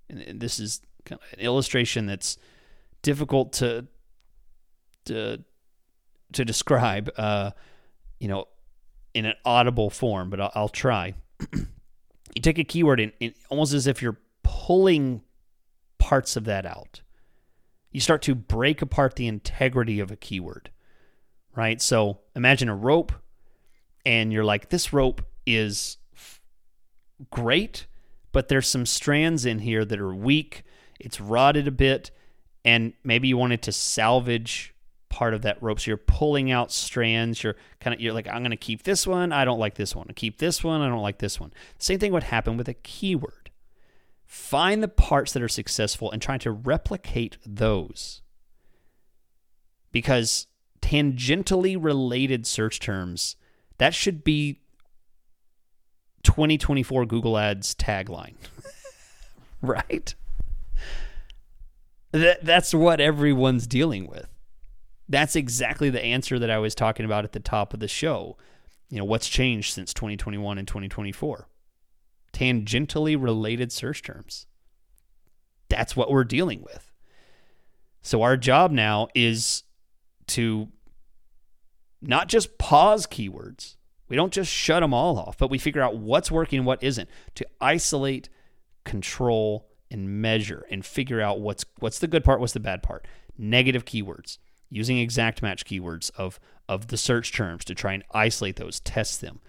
and 0.10 0.40
this 0.40 0.60
is 0.60 0.82
kind 1.06 1.20
of 1.20 1.40
an 1.40 1.44
illustration 1.44 2.06
that's 2.06 2.38
difficult 3.02 3.54
to 3.54 3.88
to 5.06 5.44
to 6.34 6.46
describe, 6.46 7.10
uh, 7.18 7.52
you 8.20 8.28
know, 8.28 8.48
in 9.14 9.26
an 9.26 9.36
audible 9.46 9.90
form, 9.90 10.30
but 10.30 10.42
I'll, 10.42 10.52
I'll 10.56 10.70
try. 10.70 11.14
you 11.54 12.42
take 12.42 12.60
a 12.60 12.64
keyword 12.64 13.00
and, 13.00 13.12
and 13.22 13.34
almost 13.50 13.74
as 13.74 13.88
if 13.88 14.02
you're 14.02 14.20
pulling 14.44 15.22
parts 15.98 16.36
of 16.36 16.46
that 16.46 16.66
out. 16.66 17.02
You 17.92 18.02
start 18.02 18.22
to 18.24 18.36
break 18.36 18.82
apart 18.82 19.16
the 19.16 19.28
integrity 19.28 20.00
of 20.00 20.12
a 20.12 20.18
keyword, 20.18 20.70
right? 21.56 21.82
So 21.82 22.20
imagine 22.36 22.68
a 22.68 22.76
rope, 22.76 23.14
and 24.06 24.34
you're 24.34 24.44
like, 24.44 24.70
this 24.70 24.92
rope 24.92 25.22
is 25.46 25.98
great, 27.32 27.88
but 28.34 28.50
there's 28.50 28.68
some 28.68 28.86
strands 28.86 29.46
in 29.46 29.60
here 29.60 29.86
that 29.86 30.00
are 30.00 30.14
weak. 30.14 30.64
It's 31.00 31.22
rotted 31.22 31.68
a 31.70 31.72
bit, 31.72 32.12
and 32.66 32.92
maybe 33.04 33.30
you 33.30 33.38
wanted 33.38 33.62
to 33.64 33.72
salvage 33.72 34.75
part 35.10 35.34
of 35.34 35.44
that 35.44 35.62
rope. 35.62 35.80
So 35.80 35.92
you're 35.92 35.98
pulling 35.98 36.52
out 36.52 36.72
strands. 36.72 37.44
You're 37.44 37.56
kind 37.80 37.94
of 37.94 38.02
you're 38.02 38.14
like, 38.14 38.28
I'm 38.28 38.40
going 38.40 38.52
to 38.52 38.58
keep 38.58 38.84
this 38.84 39.06
one. 39.08 39.32
I 39.32 39.46
don't 39.46 39.60
like 39.60 39.76
this 39.76 39.96
one. 39.96 40.08
I 40.10 40.14
keep 40.14 40.38
this 40.40 40.64
one. 40.64 40.82
I 40.82 40.88
don't 40.88 41.02
like 41.02 41.20
this 41.20 41.40
one. 41.40 41.54
Same 41.80 42.00
thing 42.00 42.12
would 42.12 42.24
happen 42.24 42.58
with 42.58 42.68
a 42.68 42.74
keyword. 42.74 43.52
Find 44.26 44.82
the 44.82 44.88
parts 44.88 45.34
that 45.34 45.44
are 45.44 45.48
successful 45.48 46.12
and 46.12 46.22
try 46.22 46.38
to 46.40 46.52
replicate 46.52 47.38
those. 47.46 48.22
Because 49.92 50.48
tangentially 50.82 51.78
related 51.80 52.46
search 52.46 52.80
terms, 52.80 53.36
that 53.78 53.94
should 53.94 54.24
be 54.24 54.60
2024 56.24 57.06
Google 57.06 57.38
Ads 57.38 57.76
tagline. 57.76 58.36
right? 59.62 60.14
That, 62.12 62.44
that's 62.44 62.74
what 62.74 63.00
everyone's 63.00 63.68
dealing 63.68 64.08
with. 64.08 64.28
That's 65.08 65.36
exactly 65.36 65.90
the 65.90 66.04
answer 66.04 66.40
that 66.40 66.50
I 66.50 66.58
was 66.58 66.74
talking 66.74 67.06
about 67.06 67.26
at 67.26 67.32
the 67.32 67.40
top 67.40 67.74
of 67.74 67.80
the 67.80 67.88
show. 67.88 68.38
You 68.90 68.98
know, 69.00 69.06
what's 69.06 69.28
changed 69.28 69.74
since 69.74 69.94
2021 69.94 70.58
and 70.58 70.68
2024? 70.68 71.48
Tangentially 72.34 73.22
related 73.22 73.72
search 73.72 74.02
terms. 74.02 74.48
That's 75.70 75.96
what 75.96 76.10
we're 76.10 76.24
dealing 76.24 76.62
with. 76.62 76.92
So 78.02 78.22
our 78.22 78.38
job 78.38 78.72
now 78.72 79.08
is 79.16 79.64
to 80.28 80.70
not 82.02 82.28
just 82.28 82.58
pause 82.58 83.08
keywords. 83.08 83.78
We 84.08 84.16
don't 84.16 84.34
just 84.34 84.52
shut 84.52 84.82
them 84.82 84.94
all 84.94 85.18
off, 85.18 85.38
but 85.38 85.50
we 85.50 85.58
figure 85.58 85.82
out 85.82 85.98
what's 85.98 86.30
working 86.30 86.64
what 86.66 86.84
isn't 86.84 87.10
to 87.36 87.48
isolate, 87.60 88.30
control, 88.84 89.68
and 89.90 90.22
measure 90.22 90.66
and 90.70 90.86
figure 90.86 91.22
out 91.22 91.40
what's 91.40 91.66
what's 91.80 92.00
the 92.00 92.08
good 92.08 92.24
part, 92.24 92.40
what's 92.40 92.54
the 92.54 92.60
bad 92.60 92.84
part. 92.84 93.08
Negative 93.38 93.86
keywords 93.86 94.38
using 94.70 94.98
exact 94.98 95.42
match 95.42 95.66
keywords 95.66 96.12
of 96.18 96.40
of 96.68 96.88
the 96.88 96.98
search 96.98 97.32
terms 97.32 97.64
to 97.66 97.76
try 97.76 97.94
and 97.94 98.04
isolate 98.12 98.56
those, 98.56 98.80
test 98.80 99.22
them, 99.22 99.40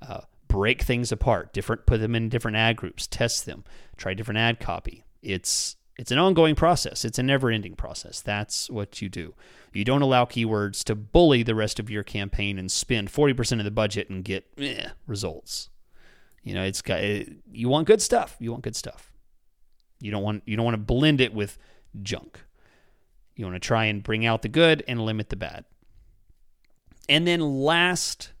uh, 0.00 0.22
break 0.48 0.82
things 0.82 1.12
apart, 1.12 1.52
different, 1.52 1.84
put 1.86 2.00
them 2.00 2.14
in 2.14 2.28
different 2.28 2.56
ad 2.56 2.76
groups, 2.76 3.06
test 3.06 3.46
them, 3.46 3.64
try 3.96 4.14
different 4.14 4.38
ad 4.38 4.58
copy. 4.58 5.04
It's 5.22 5.76
it's 5.98 6.10
an 6.10 6.18
ongoing 6.18 6.54
process. 6.54 7.04
It's 7.04 7.18
a 7.18 7.22
never-ending 7.22 7.74
process. 7.74 8.20
That's 8.20 8.70
what 8.70 9.02
you 9.02 9.08
do. 9.08 9.34
You 9.74 9.84
don't 9.84 10.02
allow 10.02 10.24
keywords 10.24 10.82
to 10.84 10.94
bully 10.94 11.42
the 11.42 11.54
rest 11.54 11.78
of 11.78 11.90
your 11.90 12.02
campaign 12.02 12.58
and 12.58 12.70
spend 12.70 13.12
40% 13.12 13.58
of 13.58 13.64
the 13.64 13.70
budget 13.70 14.08
and 14.08 14.24
get 14.24 14.46
eh, 14.58 14.88
results. 15.06 15.68
You 16.42 16.54
know, 16.54 16.64
it's 16.64 16.82
got 16.82 17.02
you 17.02 17.68
want 17.68 17.86
good 17.86 18.02
stuff. 18.02 18.36
You 18.40 18.50
want 18.50 18.64
good 18.64 18.76
stuff. 18.76 19.12
You 20.00 20.10
don't 20.10 20.22
want 20.22 20.42
you 20.46 20.56
don't 20.56 20.64
want 20.64 20.74
to 20.74 20.82
blend 20.82 21.20
it 21.20 21.32
with 21.32 21.58
junk. 22.02 22.40
You 23.36 23.44
want 23.44 23.56
to 23.56 23.60
try 23.60 23.86
and 23.86 24.02
bring 24.02 24.26
out 24.26 24.42
the 24.42 24.48
good 24.48 24.84
and 24.86 25.00
limit 25.00 25.30
the 25.30 25.36
bad. 25.36 25.64
And 27.08 27.26
then 27.26 27.40
last, 27.40 28.32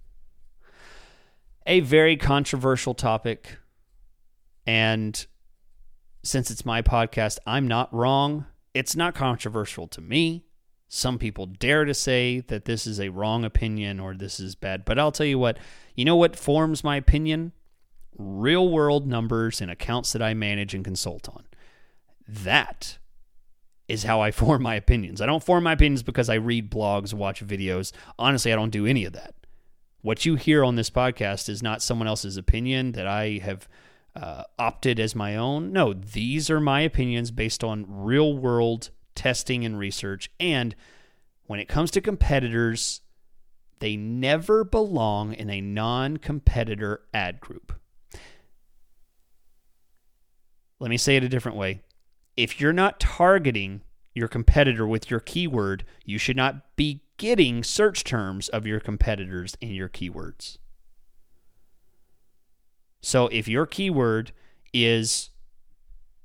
a 1.66 1.80
very 1.80 2.16
controversial 2.16 2.94
topic. 2.94 3.58
And 4.66 5.26
since 6.22 6.50
it's 6.50 6.64
my 6.64 6.82
podcast, 6.82 7.38
I'm 7.46 7.66
not 7.66 7.92
wrong. 7.92 8.46
It's 8.74 8.94
not 8.94 9.14
controversial 9.14 9.88
to 9.88 10.00
me. 10.00 10.44
Some 10.88 11.18
people 11.18 11.46
dare 11.46 11.84
to 11.84 11.94
say 11.94 12.40
that 12.48 12.66
this 12.66 12.86
is 12.86 13.00
a 13.00 13.08
wrong 13.08 13.44
opinion 13.44 13.98
or 13.98 14.14
this 14.14 14.38
is 14.38 14.54
bad. 14.54 14.84
But 14.84 14.98
I'll 14.98 15.12
tell 15.12 15.26
you 15.26 15.38
what, 15.38 15.58
you 15.94 16.04
know 16.04 16.16
what 16.16 16.36
forms 16.36 16.84
my 16.84 16.96
opinion? 16.96 17.52
Real 18.18 18.68
world 18.68 19.06
numbers 19.06 19.60
and 19.60 19.70
accounts 19.70 20.12
that 20.12 20.22
I 20.22 20.34
manage 20.34 20.74
and 20.74 20.84
consult 20.84 21.28
on. 21.30 21.44
That 22.28 22.98
is 23.92 24.04
how 24.04 24.22
I 24.22 24.30
form 24.32 24.62
my 24.62 24.74
opinions. 24.74 25.20
I 25.20 25.26
don't 25.26 25.44
form 25.44 25.64
my 25.64 25.72
opinions 25.72 26.02
because 26.02 26.30
I 26.30 26.34
read 26.34 26.70
blogs, 26.70 27.12
watch 27.12 27.46
videos. 27.46 27.92
Honestly, 28.18 28.52
I 28.52 28.56
don't 28.56 28.70
do 28.70 28.86
any 28.86 29.04
of 29.04 29.12
that. 29.12 29.34
What 30.00 30.24
you 30.24 30.34
hear 30.34 30.64
on 30.64 30.74
this 30.74 30.90
podcast 30.90 31.48
is 31.48 31.62
not 31.62 31.82
someone 31.82 32.08
else's 32.08 32.36
opinion 32.36 32.92
that 32.92 33.06
I 33.06 33.38
have 33.44 33.68
uh, 34.16 34.44
opted 34.58 34.98
as 34.98 35.14
my 35.14 35.36
own. 35.36 35.72
No, 35.72 35.92
these 35.92 36.50
are 36.50 36.58
my 36.58 36.80
opinions 36.80 37.30
based 37.30 37.62
on 37.62 37.84
real 37.86 38.36
world 38.36 38.90
testing 39.14 39.64
and 39.64 39.78
research. 39.78 40.30
And 40.40 40.74
when 41.44 41.60
it 41.60 41.68
comes 41.68 41.90
to 41.92 42.00
competitors, 42.00 43.02
they 43.78 43.96
never 43.96 44.64
belong 44.64 45.34
in 45.34 45.50
a 45.50 45.60
non 45.60 46.16
competitor 46.16 47.02
ad 47.12 47.40
group. 47.40 47.74
Let 50.80 50.90
me 50.90 50.96
say 50.96 51.16
it 51.16 51.24
a 51.24 51.28
different 51.28 51.58
way 51.58 51.82
if 52.36 52.60
you're 52.60 52.72
not 52.72 53.00
targeting 53.00 53.82
your 54.14 54.28
competitor 54.28 54.86
with 54.86 55.10
your 55.10 55.20
keyword, 55.20 55.84
you 56.04 56.18
should 56.18 56.36
not 56.36 56.76
be 56.76 57.02
getting 57.16 57.62
search 57.62 58.04
terms 58.04 58.48
of 58.48 58.66
your 58.66 58.80
competitors 58.80 59.56
in 59.60 59.70
your 59.70 59.88
keywords. 59.88 60.58
So 63.00 63.26
if 63.28 63.48
your 63.48 63.66
keyword 63.66 64.32
is 64.72 65.30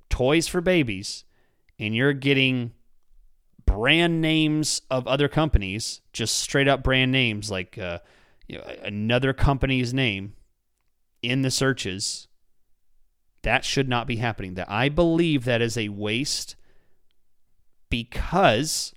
toys 0.09 0.47
for 0.47 0.61
babies 0.61 1.25
and 1.79 1.95
you're 1.95 2.13
getting 2.13 2.71
brand 3.65 4.21
names 4.21 4.81
of 4.89 5.07
other 5.07 5.27
companies, 5.27 6.01
just 6.13 6.35
straight 6.35 6.67
up 6.67 6.83
brand 6.83 7.11
names 7.11 7.51
like 7.51 7.77
uh, 7.77 7.99
you 8.47 8.57
know, 8.57 8.63
another 8.83 9.33
company's 9.33 9.93
name 9.93 10.33
in 11.21 11.41
the 11.41 11.51
searches, 11.51 12.27
that 13.43 13.63
should 13.63 13.87
not 13.87 14.07
be 14.07 14.17
happening. 14.17 14.55
That 14.55 14.69
I 14.69 14.89
believe 14.89 15.45
that 15.45 15.61
is 15.61 15.77
a 15.77 15.89
waste 15.89 16.55
because, 17.89 18.93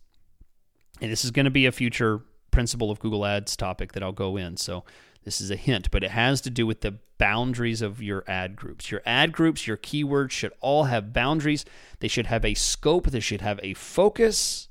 and 1.01 1.11
this 1.11 1.25
is 1.25 1.31
going 1.31 1.45
to 1.45 1.51
be 1.51 1.67
a 1.67 1.73
future 1.73 2.23
principle 2.51 2.91
of 2.91 2.99
Google 2.99 3.25
Ads 3.25 3.57
topic 3.57 3.93
that 3.93 4.03
I'll 4.03 4.13
go 4.13 4.37
in. 4.37 4.57
So 4.57 4.85
this 5.25 5.41
is 5.41 5.51
a 5.51 5.57
hint, 5.57 5.91
but 5.91 6.03
it 6.03 6.11
has 6.11 6.41
to 6.43 6.51
do 6.51 6.67
with 6.67 6.81
the 6.81 6.99
boundaries 7.19 7.83
of 7.83 8.03
your 8.03 8.25
ad 8.27 8.57
groups. 8.57 8.91
Your 8.91 9.03
ad 9.05 9.33
groups, 9.33 9.67
your 9.67 9.77
keywords 9.77 10.31
should 10.31 10.53
all 10.61 10.85
have 10.85 11.13
boundaries. 11.13 11.65
They 12.01 12.09
should 12.09 12.27
have 12.27 12.45
a 12.45 12.55
scope, 12.55 13.07
they 13.07 13.21
should 13.21 13.43
have 13.43 13.61
a 13.63 13.75
focus. 13.75 14.69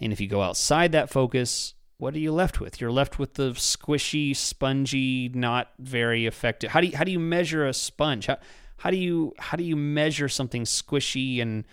And 0.00 0.12
if 0.12 0.20
you 0.20 0.28
go 0.28 0.42
outside 0.42 0.92
that 0.92 1.10
focus, 1.10 1.74
what 2.02 2.16
are 2.16 2.18
you 2.18 2.32
left 2.32 2.58
with? 2.58 2.80
You're 2.80 2.90
left 2.90 3.20
with 3.20 3.34
the 3.34 3.52
squishy, 3.52 4.34
spongy, 4.34 5.28
not 5.28 5.68
very 5.78 6.26
effective. 6.26 6.72
How 6.72 6.80
do 6.80 6.88
you, 6.88 6.96
how 6.96 7.04
do 7.04 7.12
you 7.12 7.20
measure 7.20 7.64
a 7.64 7.72
sponge? 7.72 8.26
How, 8.26 8.38
how 8.78 8.90
do 8.90 8.96
you 8.96 9.34
how 9.38 9.56
do 9.56 9.62
you 9.62 9.76
measure 9.76 10.28
something 10.28 10.64
squishy 10.64 11.40
and 11.40 11.64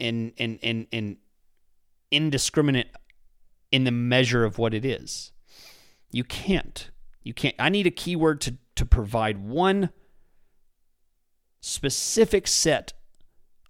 and 0.00 0.32
and 0.38 0.58
and, 0.62 0.86
and 0.94 1.18
indiscriminate 2.10 2.86
in 3.70 3.84
the 3.84 3.90
measure 3.90 4.46
of 4.46 4.56
what 4.56 4.72
it 4.72 4.86
is? 4.86 5.32
You 6.10 6.24
can't. 6.24 6.90
You 7.22 7.34
can't. 7.34 7.54
I 7.58 7.68
need 7.68 7.86
a 7.86 7.90
keyword 7.90 8.40
to, 8.42 8.56
to 8.76 8.86
provide 8.86 9.46
one 9.46 9.90
specific 11.60 12.48
set 12.48 12.94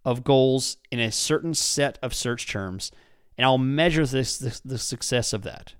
of 0.04 0.22
goals 0.22 0.76
in 0.92 1.00
a 1.00 1.10
certain 1.10 1.52
set 1.52 1.98
of 2.00 2.14
search 2.14 2.46
terms, 2.46 2.92
and 3.36 3.44
I'll 3.44 3.58
measure 3.58 4.06
this, 4.06 4.38
this 4.38 4.60
the 4.60 4.78
success 4.78 5.32
of 5.32 5.42
that. 5.42 5.74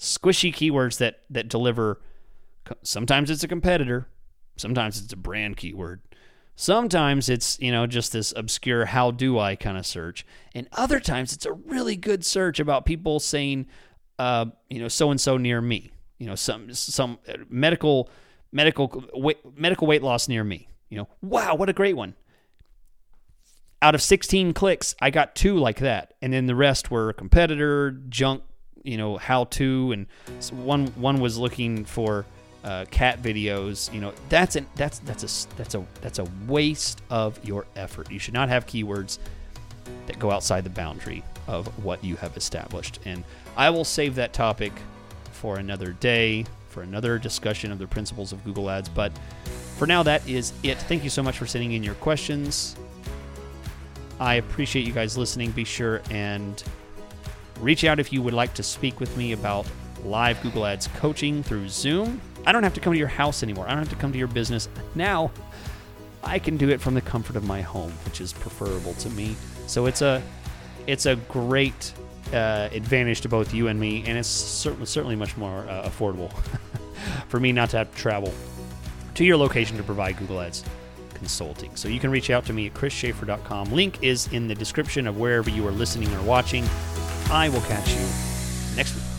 Squishy 0.00 0.52
keywords 0.52 0.98
that 0.98 1.20
that 1.30 1.48
deliver. 1.48 2.00
Sometimes 2.82 3.30
it's 3.30 3.42
a 3.42 3.48
competitor, 3.48 4.08
sometimes 4.56 5.02
it's 5.02 5.12
a 5.12 5.16
brand 5.16 5.56
keyword. 5.56 6.00
Sometimes 6.56 7.30
it's, 7.30 7.58
you 7.58 7.72
know, 7.72 7.86
just 7.86 8.12
this 8.12 8.34
obscure 8.36 8.84
how 8.84 9.12
do 9.12 9.38
I 9.38 9.56
kind 9.56 9.78
of 9.78 9.86
search. 9.86 10.26
And 10.54 10.68
other 10.72 11.00
times 11.00 11.32
it's 11.32 11.46
a 11.46 11.52
really 11.52 11.96
good 11.96 12.22
search 12.22 12.60
about 12.60 12.84
people 12.84 13.18
saying, 13.18 13.66
uh, 14.18 14.44
you 14.68 14.78
know, 14.78 14.88
so 14.88 15.10
and 15.10 15.18
so 15.18 15.38
near 15.38 15.62
me. 15.62 15.90
You 16.18 16.26
know, 16.26 16.34
some 16.34 16.74
some 16.74 17.18
medical 17.48 18.10
medical 18.52 19.04
weight, 19.14 19.38
medical 19.56 19.86
weight 19.86 20.02
loss 20.02 20.28
near 20.28 20.44
me. 20.44 20.68
You 20.90 20.98
know, 20.98 21.08
wow, 21.22 21.54
what 21.54 21.70
a 21.70 21.72
great 21.72 21.96
one. 21.96 22.14
Out 23.80 23.94
of 23.94 24.02
16 24.02 24.52
clicks, 24.52 24.94
I 25.00 25.08
got 25.08 25.34
two 25.34 25.56
like 25.56 25.78
that, 25.78 26.12
and 26.20 26.30
then 26.30 26.44
the 26.44 26.54
rest 26.54 26.90
were 26.90 27.14
competitor, 27.14 27.92
junk, 28.10 28.42
you 28.82 28.96
know, 28.96 29.16
how 29.16 29.44
to, 29.44 29.92
and 29.92 30.06
one 30.52 30.86
one 30.88 31.20
was 31.20 31.38
looking 31.38 31.84
for 31.84 32.26
uh, 32.64 32.84
cat 32.90 33.22
videos. 33.22 33.92
You 33.92 34.00
know, 34.00 34.12
that's 34.28 34.56
an 34.56 34.66
that's 34.76 34.98
that's 35.00 35.22
a 35.22 35.56
that's 35.56 35.74
a 35.74 35.84
that's 36.00 36.18
a 36.18 36.26
waste 36.46 37.02
of 37.10 37.42
your 37.44 37.66
effort. 37.76 38.10
You 38.10 38.18
should 38.18 38.34
not 38.34 38.48
have 38.48 38.66
keywords 38.66 39.18
that 40.06 40.18
go 40.18 40.30
outside 40.30 40.64
the 40.64 40.70
boundary 40.70 41.22
of 41.46 41.66
what 41.84 42.02
you 42.04 42.16
have 42.16 42.36
established. 42.36 43.00
And 43.04 43.24
I 43.56 43.70
will 43.70 43.84
save 43.84 44.14
that 44.16 44.32
topic 44.32 44.72
for 45.32 45.58
another 45.58 45.92
day, 45.92 46.44
for 46.68 46.82
another 46.82 47.18
discussion 47.18 47.72
of 47.72 47.78
the 47.78 47.86
principles 47.86 48.32
of 48.32 48.44
Google 48.44 48.70
Ads. 48.70 48.88
But 48.88 49.12
for 49.76 49.86
now, 49.86 50.02
that 50.02 50.26
is 50.28 50.52
it. 50.62 50.78
Thank 50.78 51.02
you 51.04 51.10
so 51.10 51.22
much 51.22 51.38
for 51.38 51.46
sending 51.46 51.72
in 51.72 51.82
your 51.82 51.94
questions. 51.94 52.76
I 54.18 54.34
appreciate 54.34 54.86
you 54.86 54.92
guys 54.92 55.16
listening. 55.16 55.50
Be 55.52 55.64
sure 55.64 56.02
and 56.10 56.62
reach 57.60 57.84
out 57.84 58.00
if 58.00 58.12
you 58.12 58.22
would 58.22 58.34
like 58.34 58.54
to 58.54 58.62
speak 58.62 59.00
with 59.00 59.16
me 59.16 59.32
about 59.32 59.66
live 60.04 60.40
Google 60.42 60.66
Ads 60.66 60.88
coaching 60.96 61.42
through 61.42 61.68
Zoom. 61.68 62.20
I 62.46 62.52
don't 62.52 62.62
have 62.62 62.74
to 62.74 62.80
come 62.80 62.92
to 62.92 62.98
your 62.98 63.08
house 63.08 63.42
anymore. 63.42 63.66
I 63.66 63.70
don't 63.70 63.80
have 63.80 63.90
to 63.90 63.96
come 63.96 64.12
to 64.12 64.18
your 64.18 64.28
business. 64.28 64.68
Now, 64.94 65.30
I 66.22 66.38
can 66.38 66.56
do 66.56 66.70
it 66.70 66.80
from 66.80 66.94
the 66.94 67.00
comfort 67.00 67.36
of 67.36 67.44
my 67.44 67.60
home, 67.60 67.92
which 68.04 68.20
is 68.20 68.32
preferable 68.32 68.94
to 68.94 69.10
me. 69.10 69.36
So 69.66 69.86
it's 69.86 70.02
a 70.02 70.22
it's 70.86 71.06
a 71.06 71.16
great 71.16 71.92
uh, 72.32 72.68
advantage 72.72 73.20
to 73.22 73.28
both 73.28 73.52
you 73.54 73.68
and 73.68 73.78
me, 73.78 74.04
and 74.06 74.18
it's 74.18 74.28
certainly 74.28 74.86
certainly 74.86 75.16
much 75.16 75.36
more 75.36 75.60
uh, 75.68 75.88
affordable 75.88 76.32
for 77.28 77.40
me 77.40 77.52
not 77.52 77.70
to 77.70 77.78
have 77.78 77.94
to 77.94 77.98
travel 77.98 78.32
to 79.14 79.24
your 79.24 79.36
location 79.36 79.76
to 79.76 79.82
provide 79.82 80.16
Google 80.18 80.40
Ads 80.40 80.64
consulting. 81.14 81.74
So 81.76 81.88
you 81.88 82.00
can 82.00 82.10
reach 82.10 82.30
out 82.30 82.46
to 82.46 82.52
me 82.52 82.66
at 82.66 82.74
chrisschaeffer.com. 82.74 83.72
Link 83.72 84.02
is 84.02 84.26
in 84.32 84.48
the 84.48 84.54
description 84.54 85.06
of 85.06 85.18
wherever 85.18 85.50
you 85.50 85.66
are 85.66 85.72
listening 85.72 86.12
or 86.14 86.22
watching. 86.22 86.64
I 87.32 87.48
will 87.48 87.60
catch 87.60 87.88
you 87.90 88.06
next 88.74 88.94
week. 88.94 89.09